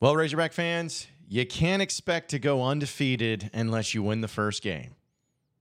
Well, 0.00 0.14
Razorback 0.14 0.52
fans, 0.52 1.08
you 1.26 1.44
can't 1.44 1.82
expect 1.82 2.30
to 2.30 2.38
go 2.38 2.62
undefeated 2.62 3.50
unless 3.52 3.94
you 3.94 4.02
win 4.04 4.20
the 4.20 4.28
first 4.28 4.62
game. 4.62 4.94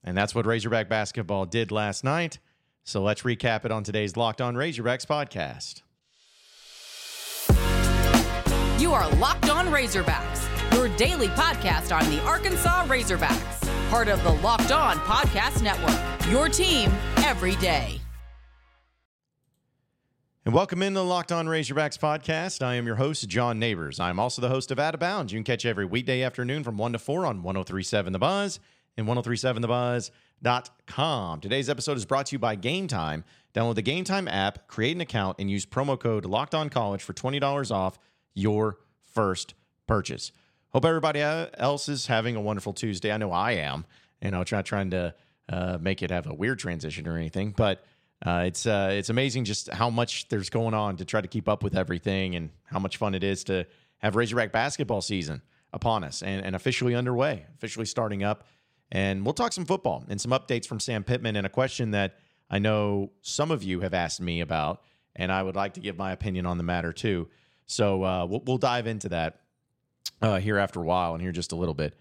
And 0.04 0.16
that's 0.16 0.36
what 0.36 0.46
Razorback 0.46 0.88
basketball 0.88 1.46
did 1.48 1.72
last 1.72 2.04
night. 2.04 2.38
So 2.84 3.02
let's 3.02 3.24
recap 3.24 3.66
it 3.66 3.72
on 3.72 3.84
today's 3.84 4.16
Locked 4.16 4.40
On 4.40 4.56
Razorbacks 4.56 5.08
podcast. 5.08 5.82
You 8.80 8.94
are 8.94 9.10
Locked 9.16 9.50
On 9.50 9.68
Razorbacks, 9.68 10.74
your 10.76 10.96
daily 10.98 11.30
podcast 11.30 11.92
on 11.92 12.08
the 12.12 12.22
Arkansas 12.22 12.86
Razorbacks, 12.86 13.90
part 13.90 14.08
of 14.08 14.24
the 14.24 14.34
Locked 14.34 14.72
On 14.72 14.98
Podcast 14.98 15.64
Network. 15.64 16.32
Your 16.32 16.48
team 16.48 16.92
every 17.18 17.56
day. 17.56 18.00
And 20.48 20.54
welcome 20.54 20.82
into 20.82 21.02
the 21.02 21.04
Locked 21.04 21.34
On 21.34 21.46
Razorbacks 21.46 22.00
podcast. 22.00 22.66
I 22.66 22.76
am 22.76 22.88
your 22.88 22.96
host, 22.96 23.28
John 23.28 23.60
Nabors. 23.60 24.00
I'm 24.00 24.18
also 24.18 24.42
the 24.42 24.48
host 24.48 24.72
of 24.72 24.80
Out 24.80 24.94
of 24.94 25.02
Bounds. 25.02 25.34
You 25.34 25.40
can 25.40 25.44
catch 25.44 25.66
every 25.66 25.84
weekday 25.84 26.24
afternoon 26.24 26.64
from 26.64 26.78
1 26.78 26.94
to 26.94 27.00
4 27.00 27.26
on 27.26 27.44
1037 27.44 28.14
The 28.14 28.20
Buzz 28.20 28.62
and 28.96 29.06
1037thebuzz.com. 29.06 31.42
Today's 31.42 31.70
episode 31.70 31.98
is 31.98 32.06
brought 32.06 32.28
to 32.28 32.36
you 32.36 32.40
by 32.40 32.56
Game 32.56 32.88
Time. 32.88 33.26
Download 33.54 33.76
the 33.76 33.82
Game 33.82 34.06
Time 34.06 34.30
app, 34.30 34.70
create 34.70 34.96
an 34.96 35.02
account, 35.02 35.36
and 35.38 35.52
use 35.52 35.66
promo 35.66 36.00
code 36.00 36.24
Locked 36.24 36.56
On 36.56 36.70
College 36.70 37.04
for 37.04 37.12
$20 37.12 37.70
off 37.70 38.00
your 38.34 38.78
first 39.04 39.54
purchase. 39.86 40.32
Hope 40.70 40.86
everybody 40.86 41.20
else 41.20 41.90
is 41.90 42.08
having 42.08 42.38
a 42.38 42.42
wonderful 42.42 42.72
Tuesday. 42.72 43.12
I 43.12 43.18
know 43.18 43.34
I 43.34 43.52
am. 43.52 43.84
and 44.22 44.34
I'm 44.34 44.46
not 44.50 44.66
trying 44.66 44.92
to 44.92 45.14
uh, 45.50 45.78
make 45.82 46.02
it 46.02 46.10
have 46.10 46.26
a 46.26 46.34
weird 46.34 46.60
transition 46.60 47.06
or 47.06 47.18
anything, 47.18 47.52
but 47.52 47.84
uh, 48.26 48.44
it's 48.48 48.66
uh, 48.66 48.90
it's 48.92 49.10
amazing 49.10 49.46
just 49.46 49.70
how 49.70 49.90
much 49.90 50.28
there's 50.30 50.50
going 50.50 50.74
on 50.74 50.98
to 50.98 51.06
try 51.06 51.22
to 51.22 51.28
keep 51.28 51.48
up 51.48 51.64
with 51.64 51.76
everything 51.78 52.36
and 52.36 52.50
how 52.66 52.80
much 52.80 52.98
fun 52.98 53.14
it 53.14 53.24
is 53.24 53.44
to 53.44 53.66
have 54.00 54.16
Razorback 54.16 54.52
basketball 54.52 55.02
season 55.02 55.42
upon 55.74 56.04
us 56.04 56.24
and, 56.24 56.44
and 56.44 56.56
officially 56.56 56.96
underway, 56.96 57.46
officially 57.56 57.86
starting 57.86 58.24
up. 58.24 58.46
And 58.92 59.26
we'll 59.26 59.34
talk 59.34 59.54
some 59.54 59.66
football 59.66 60.04
and 60.08 60.20
some 60.20 60.32
updates 60.32 60.66
from 60.66 60.80
Sam 60.80 61.04
Pittman 61.04 61.36
and 61.36 61.46
a 61.46 61.50
question 61.50 61.92
that 61.92 62.16
I 62.50 62.60
know 62.60 63.12
some 63.22 63.52
of 63.52 63.62
you 63.62 63.82
have 63.82 63.94
asked 63.94 64.22
me 64.22 64.42
about, 64.42 64.82
and 65.16 65.32
I 65.32 65.44
would 65.44 65.56
like 65.56 65.74
to 65.74 65.80
give 65.80 65.98
my 65.98 66.12
opinion 66.12 66.46
on 66.46 66.58
the 66.58 66.64
matter 66.64 66.94
too. 66.94 67.28
So 67.66 68.04
uh, 68.04 68.26
we'll, 68.26 68.42
we'll, 68.46 68.58
dive 68.58 68.88
into 68.88 69.10
that 69.10 69.42
uh, 70.22 70.40
here 70.40 70.58
after 70.58 70.80
a 70.80 70.84
while 70.84 71.14
and 71.14 71.22
here 71.22 71.34
just 71.34 71.52
a 71.52 71.56
little 71.56 71.74
bit. 71.74 71.96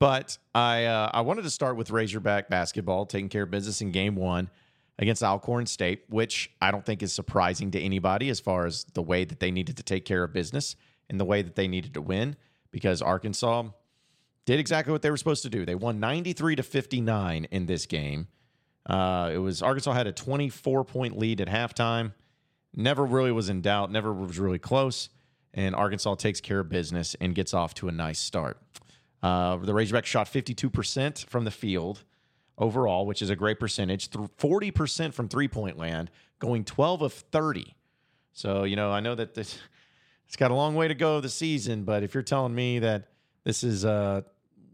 But 0.00 0.36
I 0.54 0.86
uh, 0.86 1.10
I 1.14 1.20
wanted 1.20 1.42
to 1.42 1.50
start 1.50 1.76
with 1.76 1.90
Razorback 1.90 2.50
basketball 2.50 3.06
taking 3.06 3.28
care 3.28 3.44
of 3.44 3.50
business 3.50 3.80
in 3.80 3.92
Game 3.92 4.16
One 4.16 4.50
against 4.98 5.22
Alcorn 5.22 5.66
State, 5.66 6.04
which 6.08 6.50
I 6.60 6.70
don't 6.70 6.84
think 6.84 7.02
is 7.02 7.12
surprising 7.12 7.70
to 7.72 7.80
anybody 7.80 8.28
as 8.28 8.40
far 8.40 8.66
as 8.66 8.84
the 8.94 9.02
way 9.02 9.24
that 9.24 9.40
they 9.40 9.50
needed 9.50 9.76
to 9.76 9.82
take 9.82 10.04
care 10.04 10.22
of 10.22 10.32
business 10.32 10.76
and 11.10 11.18
the 11.18 11.24
way 11.24 11.42
that 11.42 11.54
they 11.54 11.68
needed 11.68 11.94
to 11.94 12.00
win 12.00 12.36
because 12.70 13.02
Arkansas 13.02 13.64
did 14.46 14.60
exactly 14.60 14.92
what 14.92 15.02
they 15.02 15.10
were 15.10 15.16
supposed 15.16 15.42
to 15.42 15.50
do. 15.50 15.64
They 15.64 15.74
won 15.74 16.00
93 16.00 16.56
to 16.56 16.62
59 16.62 17.46
in 17.50 17.66
this 17.66 17.86
game. 17.86 18.28
Uh, 18.86 19.30
it 19.32 19.38
was 19.38 19.62
Arkansas 19.62 19.92
had 19.92 20.06
a 20.06 20.12
24 20.12 20.84
point 20.84 21.18
lead 21.18 21.40
at 21.40 21.48
halftime. 21.48 22.12
Never 22.74 23.04
really 23.04 23.32
was 23.32 23.48
in 23.48 23.62
doubt, 23.62 23.90
never 23.90 24.12
was 24.12 24.38
really 24.38 24.58
close. 24.58 25.08
And 25.54 25.74
Arkansas 25.74 26.16
takes 26.16 26.40
care 26.40 26.60
of 26.60 26.68
business 26.68 27.14
and 27.20 27.34
gets 27.34 27.54
off 27.54 27.74
to 27.74 27.88
a 27.88 27.92
nice 27.92 28.18
start. 28.18 28.58
Uh, 29.22 29.56
the 29.56 29.72
Razorbacks 29.72 30.06
shot 30.06 30.26
52% 30.26 31.26
from 31.26 31.44
the 31.44 31.50
field 31.50 32.04
overall, 32.58 33.06
which 33.06 33.22
is 33.22 33.30
a 33.30 33.36
great 33.36 33.58
percentage. 33.58 34.10
40% 34.10 35.12
from 35.12 35.28
three 35.28 35.48
point 35.48 35.78
land, 35.78 36.10
going 36.38 36.64
12 36.64 37.02
of 37.02 37.12
30. 37.12 37.74
So, 38.32 38.64
you 38.64 38.76
know, 38.76 38.90
I 38.90 39.00
know 39.00 39.14
that 39.14 39.34
this, 39.34 39.58
it's 40.26 40.36
got 40.36 40.50
a 40.50 40.54
long 40.54 40.74
way 40.74 40.88
to 40.88 40.94
go 40.94 41.20
this 41.20 41.34
season, 41.34 41.84
but 41.84 42.02
if 42.02 42.14
you're 42.14 42.22
telling 42.22 42.54
me 42.54 42.78
that 42.80 43.08
this 43.44 43.62
is 43.62 43.84
uh, 43.84 44.22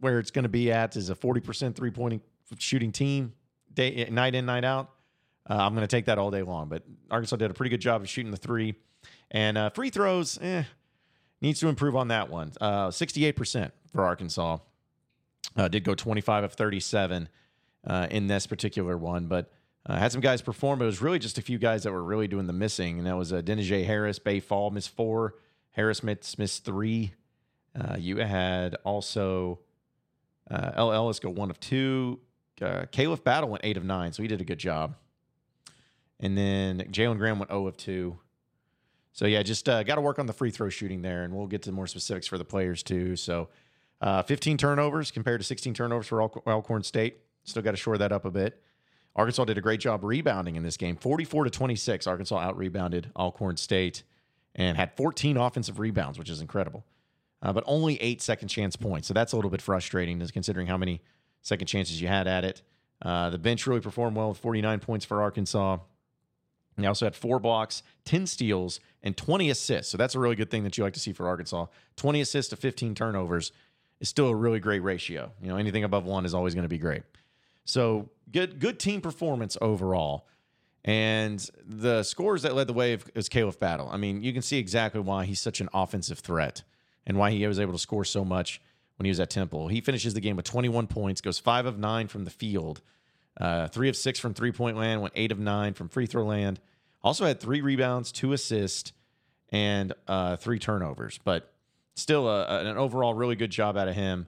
where 0.00 0.18
it's 0.18 0.30
going 0.30 0.44
to 0.44 0.48
be 0.48 0.72
at 0.72 0.96
is 0.96 1.10
a 1.10 1.14
40% 1.14 1.74
three 1.74 1.90
point 1.90 2.22
shooting 2.58 2.92
team 2.92 3.32
day 3.72 4.08
night 4.10 4.34
in, 4.34 4.46
night 4.46 4.64
out, 4.64 4.90
uh, 5.48 5.54
I'm 5.54 5.74
going 5.74 5.86
to 5.86 5.96
take 5.96 6.06
that 6.06 6.18
all 6.18 6.30
day 6.30 6.42
long. 6.42 6.68
But 6.68 6.82
Arkansas 7.10 7.36
did 7.36 7.50
a 7.50 7.54
pretty 7.54 7.70
good 7.70 7.80
job 7.80 8.02
of 8.02 8.08
shooting 8.08 8.30
the 8.30 8.36
three. 8.36 8.74
And 9.30 9.56
uh, 9.56 9.70
free 9.70 9.90
throws, 9.90 10.38
eh, 10.42 10.64
needs 11.40 11.60
to 11.60 11.68
improve 11.68 11.96
on 11.96 12.08
that 12.08 12.30
one. 12.30 12.52
Uh, 12.60 12.88
68% 12.88 13.70
for 13.92 14.04
Arkansas. 14.04 14.58
Uh, 15.56 15.68
did 15.68 15.84
go 15.84 15.94
25 15.94 16.44
of 16.44 16.52
37 16.52 17.28
uh, 17.86 18.06
in 18.10 18.26
this 18.26 18.46
particular 18.46 18.96
one. 18.96 19.26
But 19.26 19.52
uh, 19.86 19.96
had 19.96 20.12
some 20.12 20.20
guys 20.20 20.42
perform, 20.42 20.78
but 20.78 20.84
it 20.84 20.86
was 20.86 21.00
really 21.00 21.18
just 21.18 21.38
a 21.38 21.42
few 21.42 21.58
guys 21.58 21.84
that 21.84 21.92
were 21.92 22.02
really 22.02 22.28
doing 22.28 22.46
the 22.46 22.52
missing. 22.52 22.98
And 22.98 23.06
that 23.06 23.16
was 23.16 23.32
uh, 23.32 23.40
Denijay 23.40 23.86
Harris, 23.86 24.18
Baye 24.18 24.40
Fall 24.40 24.70
Miss 24.70 24.86
four, 24.86 25.34
Harris 25.70 26.02
missed, 26.02 26.38
missed 26.38 26.64
three. 26.64 27.12
Uh, 27.78 27.96
you 27.98 28.16
had 28.18 28.74
also 28.84 29.60
uh, 30.50 30.72
El 30.74 30.92
Ellis 30.92 31.18
go 31.20 31.30
one 31.30 31.50
of 31.50 31.58
two. 31.60 32.20
Uh, 32.60 32.84
Battle 33.24 33.48
went 33.48 33.64
eight 33.64 33.76
of 33.76 33.84
nine, 33.84 34.12
so 34.12 34.22
he 34.22 34.28
did 34.28 34.40
a 34.40 34.44
good 34.44 34.58
job. 34.58 34.96
And 36.18 36.36
then 36.36 36.80
Jalen 36.90 37.16
Graham 37.16 37.38
went 37.38 37.50
0 37.50 37.66
of 37.66 37.76
2. 37.78 38.18
So, 39.12 39.26
yeah, 39.26 39.42
just 39.42 39.68
uh, 39.68 39.82
got 39.82 39.94
to 39.94 40.00
work 40.02 40.18
on 40.18 40.26
the 40.26 40.32
free 40.32 40.50
throw 40.50 40.68
shooting 40.68 41.02
there, 41.02 41.24
and 41.24 41.34
we'll 41.34 41.46
get 41.46 41.62
to 41.62 41.72
more 41.72 41.86
specifics 41.86 42.26
for 42.26 42.38
the 42.38 42.44
players, 42.44 42.82
too. 42.82 43.16
So, 43.16 43.48
uh, 44.00 44.22
15 44.22 44.56
turnovers 44.56 45.10
compared 45.10 45.40
to 45.40 45.46
16 45.46 45.74
turnovers 45.74 46.06
for 46.06 46.22
Alcorn 46.22 46.82
State. 46.82 47.18
Still 47.50 47.62
got 47.62 47.72
to 47.72 47.76
shore 47.76 47.98
that 47.98 48.12
up 48.12 48.24
a 48.24 48.30
bit. 48.30 48.62
Arkansas 49.16 49.44
did 49.44 49.58
a 49.58 49.60
great 49.60 49.80
job 49.80 50.04
rebounding 50.04 50.56
in 50.56 50.62
this 50.62 50.76
game. 50.76 50.96
44 50.96 51.44
to 51.44 51.50
26, 51.50 52.06
Arkansas 52.06 52.38
out 52.38 52.56
rebounded 52.56 53.10
Alcorn 53.16 53.56
State 53.56 54.04
and 54.54 54.76
had 54.76 54.96
14 54.96 55.36
offensive 55.36 55.78
rebounds, 55.78 56.18
which 56.18 56.30
is 56.30 56.40
incredible. 56.40 56.84
Uh, 57.42 57.52
but 57.52 57.64
only 57.66 58.00
eight 58.00 58.20
second 58.20 58.48
chance 58.48 58.76
points. 58.76 59.08
So 59.08 59.14
that's 59.14 59.32
a 59.32 59.36
little 59.36 59.50
bit 59.50 59.62
frustrating, 59.62 60.20
considering 60.28 60.66
how 60.66 60.76
many 60.76 61.00
second 61.42 61.66
chances 61.66 62.00
you 62.00 62.08
had 62.08 62.26
at 62.26 62.44
it. 62.44 62.62
Uh, 63.02 63.30
the 63.30 63.38
bench 63.38 63.66
really 63.66 63.80
performed 63.80 64.16
well 64.16 64.28
with 64.28 64.38
49 64.38 64.78
points 64.80 65.04
for 65.06 65.22
Arkansas. 65.22 65.78
They 66.76 66.86
also 66.86 67.06
had 67.06 67.16
four 67.16 67.38
blocks, 67.38 67.82
10 68.04 68.26
steals, 68.26 68.80
and 69.02 69.16
20 69.16 69.50
assists. 69.50 69.90
So 69.90 69.98
that's 69.98 70.14
a 70.14 70.18
really 70.18 70.36
good 70.36 70.50
thing 70.50 70.64
that 70.64 70.78
you 70.78 70.84
like 70.84 70.94
to 70.94 71.00
see 71.00 71.12
for 71.12 71.26
Arkansas. 71.26 71.66
20 71.96 72.20
assists 72.20 72.50
to 72.50 72.56
15 72.56 72.94
turnovers 72.94 73.52
is 74.00 74.08
still 74.08 74.28
a 74.28 74.34
really 74.34 74.60
great 74.60 74.80
ratio. 74.80 75.32
You 75.42 75.48
know, 75.48 75.56
anything 75.56 75.84
above 75.84 76.04
one 76.04 76.24
is 76.24 76.34
always 76.34 76.54
going 76.54 76.64
to 76.64 76.68
be 76.68 76.78
great. 76.78 77.02
So 77.70 78.10
good 78.30 78.58
good 78.58 78.78
team 78.78 79.00
performance 79.00 79.56
overall. 79.60 80.26
And 80.84 81.46
the 81.64 82.02
scores 82.02 82.42
that 82.42 82.54
led 82.54 82.66
the 82.66 82.72
way 82.72 82.98
is 83.14 83.28
Khalif 83.28 83.58
Battle. 83.58 83.88
I 83.92 83.98
mean, 83.98 84.22
you 84.22 84.32
can 84.32 84.40
see 84.40 84.58
exactly 84.58 85.00
why 85.00 85.26
he's 85.26 85.40
such 85.40 85.60
an 85.60 85.68
offensive 85.74 86.20
threat 86.20 86.62
and 87.06 87.18
why 87.18 87.30
he 87.30 87.46
was 87.46 87.60
able 87.60 87.72
to 87.74 87.78
score 87.78 88.04
so 88.04 88.24
much 88.24 88.62
when 88.96 89.04
he 89.04 89.10
was 89.10 89.20
at 89.20 89.28
Temple. 89.28 89.68
He 89.68 89.82
finishes 89.82 90.14
the 90.14 90.20
game 90.20 90.36
with 90.36 90.46
21 90.46 90.86
points, 90.86 91.20
goes 91.20 91.38
five 91.38 91.66
of 91.66 91.78
nine 91.78 92.08
from 92.08 92.24
the 92.24 92.30
field, 92.30 92.80
uh, 93.38 93.68
three 93.68 93.90
of 93.90 93.96
six 93.96 94.18
from 94.18 94.32
three 94.32 94.52
point 94.52 94.78
land, 94.78 95.02
went 95.02 95.12
eight 95.16 95.30
of 95.30 95.38
nine 95.38 95.74
from 95.74 95.88
free 95.88 96.06
throw 96.06 96.24
land. 96.24 96.60
Also 97.02 97.26
had 97.26 97.40
three 97.40 97.60
rebounds, 97.60 98.10
two 98.10 98.32
assists, 98.32 98.92
and 99.50 99.92
uh, 100.08 100.36
three 100.36 100.58
turnovers. 100.58 101.20
But 101.22 101.52
still, 101.94 102.26
a, 102.26 102.64
an 102.64 102.78
overall 102.78 103.12
really 103.12 103.36
good 103.36 103.50
job 103.50 103.76
out 103.76 103.88
of 103.88 103.94
him 103.94 104.26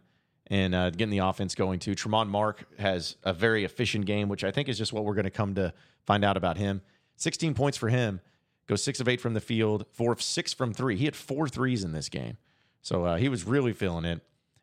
and 0.53 0.75
uh, 0.75 0.91
getting 0.91 1.09
the 1.09 1.27
offense 1.27 1.55
going 1.55 1.79
too. 1.79 1.93
Tramon 1.93 2.29
Mark 2.29 2.67
has 2.79 3.17
a 3.25 3.33
very 3.33 3.65
efficient 3.65 4.05
game, 4.05 4.29
which 4.29 4.45
I 4.45 4.51
think 4.51 4.69
is 4.69 4.77
just 4.77 4.93
what 4.93 5.07
we're 5.07 5.15
going 5.15 5.25
to 5.25 5.31
come 5.31 5.55
to 5.55 5.73
find 6.05 6.23
out 6.23 6.37
about 6.37 6.59
him. 6.59 6.83
16 7.17 7.55
points 7.55 7.79
for 7.79 7.89
him, 7.89 8.21
goes 8.67 8.83
six 8.83 9.01
of 9.01 9.09
eight 9.09 9.19
from 9.19 9.33
the 9.33 9.41
field, 9.41 9.87
four 9.93 10.13
of 10.13 10.21
six 10.21 10.53
from 10.53 10.75
three. 10.75 10.97
He 10.97 11.07
had 11.07 11.17
four 11.17 11.49
threes 11.49 11.83
in 11.83 11.93
this 11.93 12.11
game. 12.11 12.37
So 12.83 13.07
uh, 13.07 13.17
he 13.17 13.31
was 13.31 13.45
really 13.47 13.73
feeling 13.73 14.05
it 14.05 14.21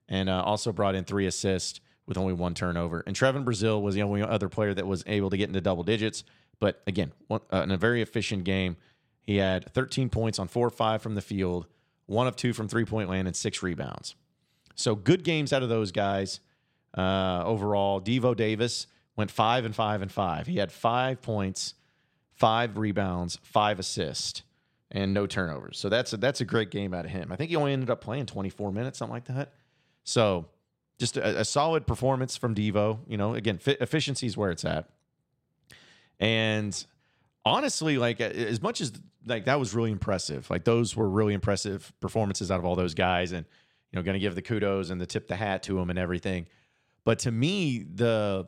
and 0.07 0.29
uh, 0.29 0.44
also 0.44 0.72
brought 0.72 0.94
in 0.94 1.05
three 1.05 1.25
assists 1.25 1.81
with 2.06 2.19
only 2.19 2.33
one 2.33 2.53
turnover. 2.53 3.03
And 3.07 3.16
Trevon 3.16 3.44
Brazile 3.44 3.81
was 3.81 3.95
the 3.95 4.03
only 4.03 4.21
other 4.21 4.47
player 4.47 4.75
that 4.75 4.85
was 4.85 5.03
able 5.07 5.31
to 5.31 5.38
get 5.38 5.47
into 5.47 5.59
double 5.59 5.83
digits. 5.83 6.23
But 6.59 6.83
again, 6.85 7.13
one, 7.29 7.41
uh, 7.51 7.63
in 7.63 7.71
a 7.71 7.77
very 7.77 8.03
efficient 8.03 8.44
game, 8.44 8.77
he 9.23 9.38
had 9.38 9.73
13 9.73 10.09
points 10.09 10.38
on 10.38 10.50
four 10.50 10.67
or 10.67 10.71
five 10.71 11.01
from 11.01 11.16
the 11.16 11.21
field, 11.21 11.66
one 12.06 12.27
of 12.27 12.35
two 12.35 12.53
from 12.53 12.67
three 12.67 12.85
point 12.85 13.09
land, 13.09 13.27
and 13.27 13.36
six 13.36 13.63
rebounds. 13.63 14.13
So 14.79 14.95
good 14.95 15.23
games 15.23 15.51
out 15.51 15.61
of 15.61 15.69
those 15.69 15.91
guys 15.91 16.39
uh, 16.97 17.43
overall. 17.45 17.99
Devo 17.99 18.35
Davis 18.35 18.87
went 19.15 19.29
five 19.29 19.65
and 19.65 19.75
five 19.75 20.01
and 20.01 20.11
five. 20.11 20.47
He 20.47 20.57
had 20.57 20.71
five 20.71 21.21
points, 21.21 21.73
five 22.33 22.77
rebounds, 22.77 23.37
five 23.43 23.77
assists, 23.79 24.43
and 24.89 25.13
no 25.13 25.27
turnovers. 25.27 25.77
So 25.77 25.89
that's 25.89 26.13
a, 26.13 26.17
that's 26.17 26.39
a 26.39 26.45
great 26.45 26.71
game 26.71 26.93
out 26.93 27.03
of 27.03 27.11
him. 27.11 27.31
I 27.31 27.35
think 27.35 27.49
he 27.49 27.57
only 27.57 27.73
ended 27.73 27.89
up 27.89 27.99
playing 27.99 28.27
24 28.27 28.71
minutes, 28.71 28.97
something 28.97 29.13
like 29.13 29.25
that. 29.25 29.51
So 30.05 30.45
just 30.97 31.17
a, 31.17 31.41
a 31.41 31.45
solid 31.45 31.85
performance 31.85 32.37
from 32.37 32.55
Devo. 32.55 32.99
You 33.05 33.17
know, 33.17 33.33
again, 33.33 33.59
efficiency 33.65 34.27
is 34.27 34.37
where 34.37 34.49
it's 34.49 34.63
at. 34.63 34.89
And 36.21 36.85
honestly, 37.45 37.97
like 37.97 38.21
as 38.21 38.61
much 38.61 38.79
as 38.79 38.93
like 39.25 39.43
that 39.45 39.59
was 39.59 39.75
really 39.75 39.91
impressive. 39.91 40.49
Like 40.49 40.63
those 40.63 40.95
were 40.95 41.09
really 41.09 41.33
impressive 41.33 41.91
performances 41.99 42.49
out 42.49 42.59
of 42.59 42.65
all 42.65 42.75
those 42.75 42.93
guys, 42.93 43.33
and 43.33 43.45
you 43.91 43.97
know, 43.97 44.03
going 44.03 44.13
to 44.13 44.19
give 44.19 44.36
the 44.36 44.41
kudos 44.41 44.89
and 44.89 45.00
the 45.00 45.06
tip 45.06 45.27
the 45.27 45.36
hat 45.36 45.63
to 45.63 45.80
him 45.80 45.89
and 45.89 45.97
everything. 45.97 46.47
But 47.06 47.19
to 47.19 47.31
me, 47.31 47.83
the 47.83 48.47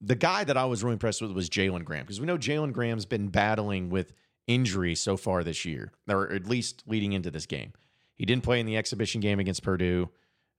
the 0.00 0.14
guy 0.14 0.44
that 0.44 0.56
I 0.56 0.64
was 0.64 0.82
really 0.82 0.94
impressed 0.94 1.20
with 1.20 1.32
was 1.32 1.50
Jalen 1.50 1.84
Graham 1.84 2.04
because 2.04 2.20
we 2.20 2.26
know 2.26 2.38
Jalen 2.38 2.72
Graham's 2.72 3.04
been 3.04 3.28
battling 3.28 3.90
with 3.90 4.12
injury 4.46 4.94
so 4.94 5.16
far 5.16 5.44
this 5.44 5.64
year, 5.64 5.92
or 6.08 6.32
at 6.32 6.46
least 6.46 6.82
leading 6.86 7.12
into 7.12 7.30
this 7.30 7.46
game. 7.46 7.72
He 8.14 8.24
didn't 8.26 8.42
play 8.42 8.60
in 8.60 8.66
the 8.66 8.76
exhibition 8.76 9.20
game 9.20 9.38
against 9.38 9.62
Purdue. 9.62 10.10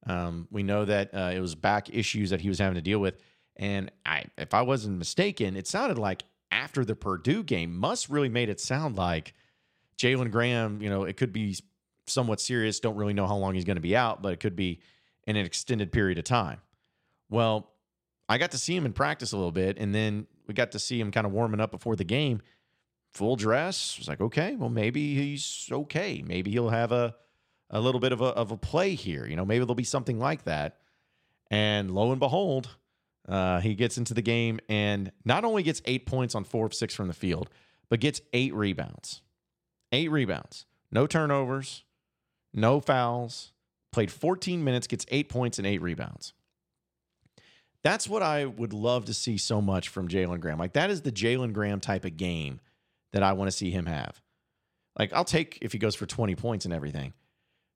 Um, 0.07 0.47
we 0.49 0.63
know 0.63 0.85
that 0.85 1.13
uh, 1.13 1.31
it 1.33 1.39
was 1.39 1.55
back 1.55 1.89
issues 1.93 2.29
that 2.31 2.41
he 2.41 2.49
was 2.49 2.59
having 2.59 2.75
to 2.75 2.81
deal 2.81 2.99
with. 2.99 3.19
And 3.55 3.91
I, 4.05 4.25
if 4.37 4.53
I 4.53 4.61
wasn't 4.61 4.97
mistaken, 4.97 5.55
it 5.55 5.67
sounded 5.67 5.97
like 5.97 6.23
after 6.49 6.83
the 6.83 6.95
Purdue 6.95 7.43
game, 7.43 7.77
Muss 7.77 8.09
really 8.09 8.29
made 8.29 8.49
it 8.49 8.59
sound 8.59 8.97
like 8.97 9.33
Jalen 9.97 10.31
Graham, 10.31 10.81
you 10.81 10.89
know, 10.89 11.03
it 11.03 11.17
could 11.17 11.31
be 11.31 11.55
somewhat 12.07 12.39
serious. 12.41 12.79
Don't 12.79 12.95
really 12.95 13.13
know 13.13 13.27
how 13.27 13.35
long 13.35 13.55
he's 13.55 13.65
going 13.65 13.75
to 13.75 13.81
be 13.81 13.95
out, 13.95 14.21
but 14.21 14.33
it 14.33 14.39
could 14.39 14.55
be 14.55 14.79
in 15.25 15.35
an 15.35 15.45
extended 15.45 15.91
period 15.91 16.17
of 16.17 16.23
time. 16.23 16.59
Well, 17.29 17.71
I 18.27 18.37
got 18.37 18.51
to 18.51 18.57
see 18.57 18.75
him 18.75 18.85
in 18.85 18.93
practice 18.93 19.31
a 19.31 19.37
little 19.37 19.51
bit, 19.51 19.77
and 19.77 19.93
then 19.93 20.27
we 20.47 20.53
got 20.53 20.71
to 20.71 20.79
see 20.79 20.99
him 20.99 21.11
kind 21.11 21.25
of 21.25 21.33
warming 21.33 21.59
up 21.59 21.71
before 21.71 21.95
the 21.95 22.03
game, 22.03 22.41
full 23.13 23.35
dress. 23.35 23.95
I 23.97 24.01
was 24.01 24.07
like, 24.07 24.21
okay, 24.21 24.55
well, 24.55 24.69
maybe 24.69 25.15
he's 25.15 25.67
okay. 25.71 26.23
Maybe 26.25 26.51
he'll 26.51 26.69
have 26.69 26.91
a 26.91 27.15
a 27.69 27.79
little 27.79 28.01
bit 28.01 28.11
of 28.11 28.21
a 28.21 28.25
of 28.25 28.51
a 28.51 28.57
play 28.57 28.95
here. 28.95 29.25
You 29.25 29.35
know, 29.35 29.45
maybe 29.45 29.59
there'll 29.59 29.75
be 29.75 29.83
something 29.83 30.19
like 30.19 30.43
that. 30.43 30.77
And 31.49 31.91
lo 31.91 32.11
and 32.11 32.19
behold, 32.19 32.69
uh, 33.27 33.59
he 33.59 33.75
gets 33.75 33.97
into 33.97 34.13
the 34.13 34.21
game 34.21 34.59
and 34.69 35.11
not 35.25 35.43
only 35.43 35.63
gets 35.63 35.81
eight 35.85 36.05
points 36.05 36.35
on 36.35 36.43
four 36.43 36.65
of 36.65 36.73
six 36.73 36.93
from 36.93 37.07
the 37.07 37.13
field, 37.13 37.49
but 37.89 37.99
gets 37.99 38.21
eight 38.33 38.53
rebounds. 38.53 39.21
Eight 39.91 40.09
rebounds, 40.09 40.65
no 40.89 41.05
turnovers, 41.05 41.83
no 42.53 42.79
fouls, 42.79 43.51
played 43.91 44.11
14 44.11 44.63
minutes, 44.63 44.87
gets 44.87 45.05
eight 45.09 45.29
points 45.29 45.57
and 45.57 45.67
eight 45.67 45.81
rebounds. 45.81 46.33
That's 47.83 48.07
what 48.07 48.21
I 48.21 48.45
would 48.45 48.73
love 48.73 49.05
to 49.05 49.13
see 49.13 49.37
so 49.37 49.61
much 49.61 49.89
from 49.89 50.07
Jalen 50.07 50.39
Graham. 50.39 50.59
Like, 50.59 50.73
that 50.73 50.89
is 50.89 51.01
the 51.01 51.11
Jalen 51.11 51.53
Graham 51.53 51.79
type 51.79 52.05
of 52.05 52.15
game 52.15 52.59
that 53.11 53.23
I 53.23 53.33
want 53.33 53.49
to 53.49 53.55
see 53.55 53.71
him 53.71 53.87
have. 53.87 54.21
Like, 54.97 55.11
I'll 55.13 55.25
take 55.25 55.57
if 55.61 55.71
he 55.71 55.79
goes 55.79 55.95
for 55.95 56.05
20 56.05 56.35
points 56.35 56.65
and 56.65 56.73
everything. 56.73 57.13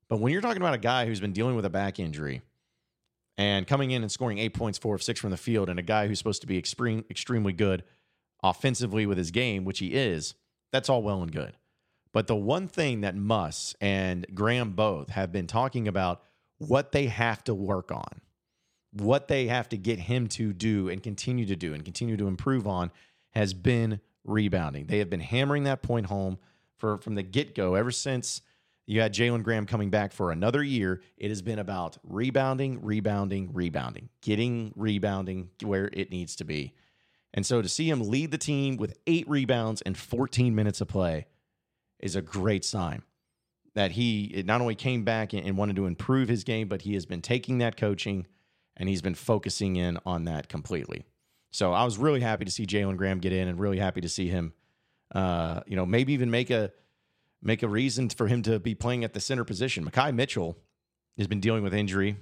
But 0.08 0.20
when 0.20 0.32
you're 0.32 0.42
talking 0.42 0.62
about 0.62 0.74
a 0.74 0.78
guy 0.78 1.06
who's 1.06 1.20
been 1.20 1.32
dealing 1.32 1.56
with 1.56 1.64
a 1.64 1.70
back 1.70 1.98
injury 1.98 2.42
and 3.36 3.66
coming 3.66 3.90
in 3.90 4.02
and 4.02 4.12
scoring 4.12 4.38
eight 4.38 4.54
points, 4.54 4.78
four 4.78 4.94
of 4.94 5.02
six 5.02 5.18
from 5.18 5.30
the 5.30 5.36
field, 5.36 5.68
and 5.68 5.78
a 5.78 5.82
guy 5.82 6.06
who's 6.06 6.18
supposed 6.18 6.42
to 6.42 6.46
be 6.46 6.56
extreme, 6.56 7.04
extremely 7.10 7.52
good 7.52 7.82
offensively 8.42 9.06
with 9.06 9.18
his 9.18 9.30
game, 9.30 9.64
which 9.64 9.80
he 9.80 9.94
is, 9.94 10.34
that's 10.72 10.88
all 10.88 11.02
well 11.02 11.22
and 11.22 11.32
good. 11.32 11.56
But 12.16 12.28
the 12.28 12.34
one 12.34 12.66
thing 12.66 13.02
that 13.02 13.14
Muss 13.14 13.74
and 13.78 14.26
Graham 14.34 14.70
both 14.70 15.10
have 15.10 15.32
been 15.32 15.46
talking 15.46 15.86
about 15.86 16.22
what 16.56 16.92
they 16.92 17.08
have 17.08 17.44
to 17.44 17.52
work 17.52 17.92
on, 17.92 18.22
what 18.90 19.28
they 19.28 19.48
have 19.48 19.68
to 19.68 19.76
get 19.76 19.98
him 19.98 20.26
to 20.28 20.54
do 20.54 20.88
and 20.88 21.02
continue 21.02 21.44
to 21.44 21.56
do 21.56 21.74
and 21.74 21.84
continue 21.84 22.16
to 22.16 22.26
improve 22.26 22.66
on 22.66 22.90
has 23.32 23.52
been 23.52 24.00
rebounding. 24.24 24.86
They 24.86 25.00
have 25.00 25.10
been 25.10 25.20
hammering 25.20 25.64
that 25.64 25.82
point 25.82 26.06
home 26.06 26.38
for 26.78 26.96
from 27.02 27.16
the 27.16 27.22
get-go 27.22 27.74
ever 27.74 27.90
since 27.90 28.40
you 28.86 29.02
had 29.02 29.12
Jalen 29.12 29.42
Graham 29.42 29.66
coming 29.66 29.90
back 29.90 30.14
for 30.14 30.32
another 30.32 30.62
year. 30.62 31.02
It 31.18 31.28
has 31.28 31.42
been 31.42 31.58
about 31.58 31.98
rebounding, 32.02 32.80
rebounding, 32.80 33.52
rebounding, 33.52 34.08
getting 34.22 34.72
rebounding 34.74 35.50
where 35.62 35.90
it 35.92 36.10
needs 36.10 36.34
to 36.36 36.44
be. 36.44 36.72
And 37.34 37.44
so 37.44 37.60
to 37.60 37.68
see 37.68 37.90
him 37.90 38.08
lead 38.08 38.30
the 38.30 38.38
team 38.38 38.78
with 38.78 38.96
eight 39.06 39.28
rebounds 39.28 39.82
and 39.82 39.98
14 39.98 40.54
minutes 40.54 40.80
of 40.80 40.88
play 40.88 41.26
is 42.06 42.16
a 42.16 42.22
great 42.22 42.64
sign 42.64 43.02
that 43.74 43.92
he 43.92 44.42
not 44.46 44.62
only 44.62 44.74
came 44.74 45.04
back 45.04 45.34
and 45.34 45.56
wanted 45.58 45.76
to 45.76 45.84
improve 45.84 46.28
his 46.28 46.44
game, 46.44 46.66
but 46.66 46.82
he 46.82 46.94
has 46.94 47.04
been 47.04 47.20
taking 47.20 47.58
that 47.58 47.76
coaching 47.76 48.26
and 48.74 48.88
he's 48.88 49.02
been 49.02 49.14
focusing 49.14 49.76
in 49.76 49.98
on 50.06 50.24
that 50.24 50.48
completely. 50.48 51.04
So 51.50 51.72
I 51.72 51.84
was 51.84 51.98
really 51.98 52.20
happy 52.20 52.46
to 52.46 52.50
see 52.50 52.66
Jalen 52.66 52.96
Graham 52.96 53.18
get 53.18 53.34
in 53.34 53.48
and 53.48 53.60
really 53.60 53.78
happy 53.78 54.00
to 54.00 54.08
see 54.08 54.28
him, 54.28 54.54
uh, 55.14 55.60
you 55.66 55.76
know, 55.76 55.84
maybe 55.84 56.14
even 56.14 56.30
make 56.30 56.50
a 56.50 56.72
make 57.42 57.62
a 57.62 57.68
reason 57.68 58.08
for 58.08 58.26
him 58.26 58.42
to 58.42 58.58
be 58.58 58.74
playing 58.74 59.04
at 59.04 59.12
the 59.12 59.20
center 59.20 59.44
position. 59.44 59.84
Makhi 59.84 60.14
Mitchell 60.14 60.56
has 61.18 61.26
been 61.26 61.40
dealing 61.40 61.62
with 61.62 61.74
injury 61.74 62.16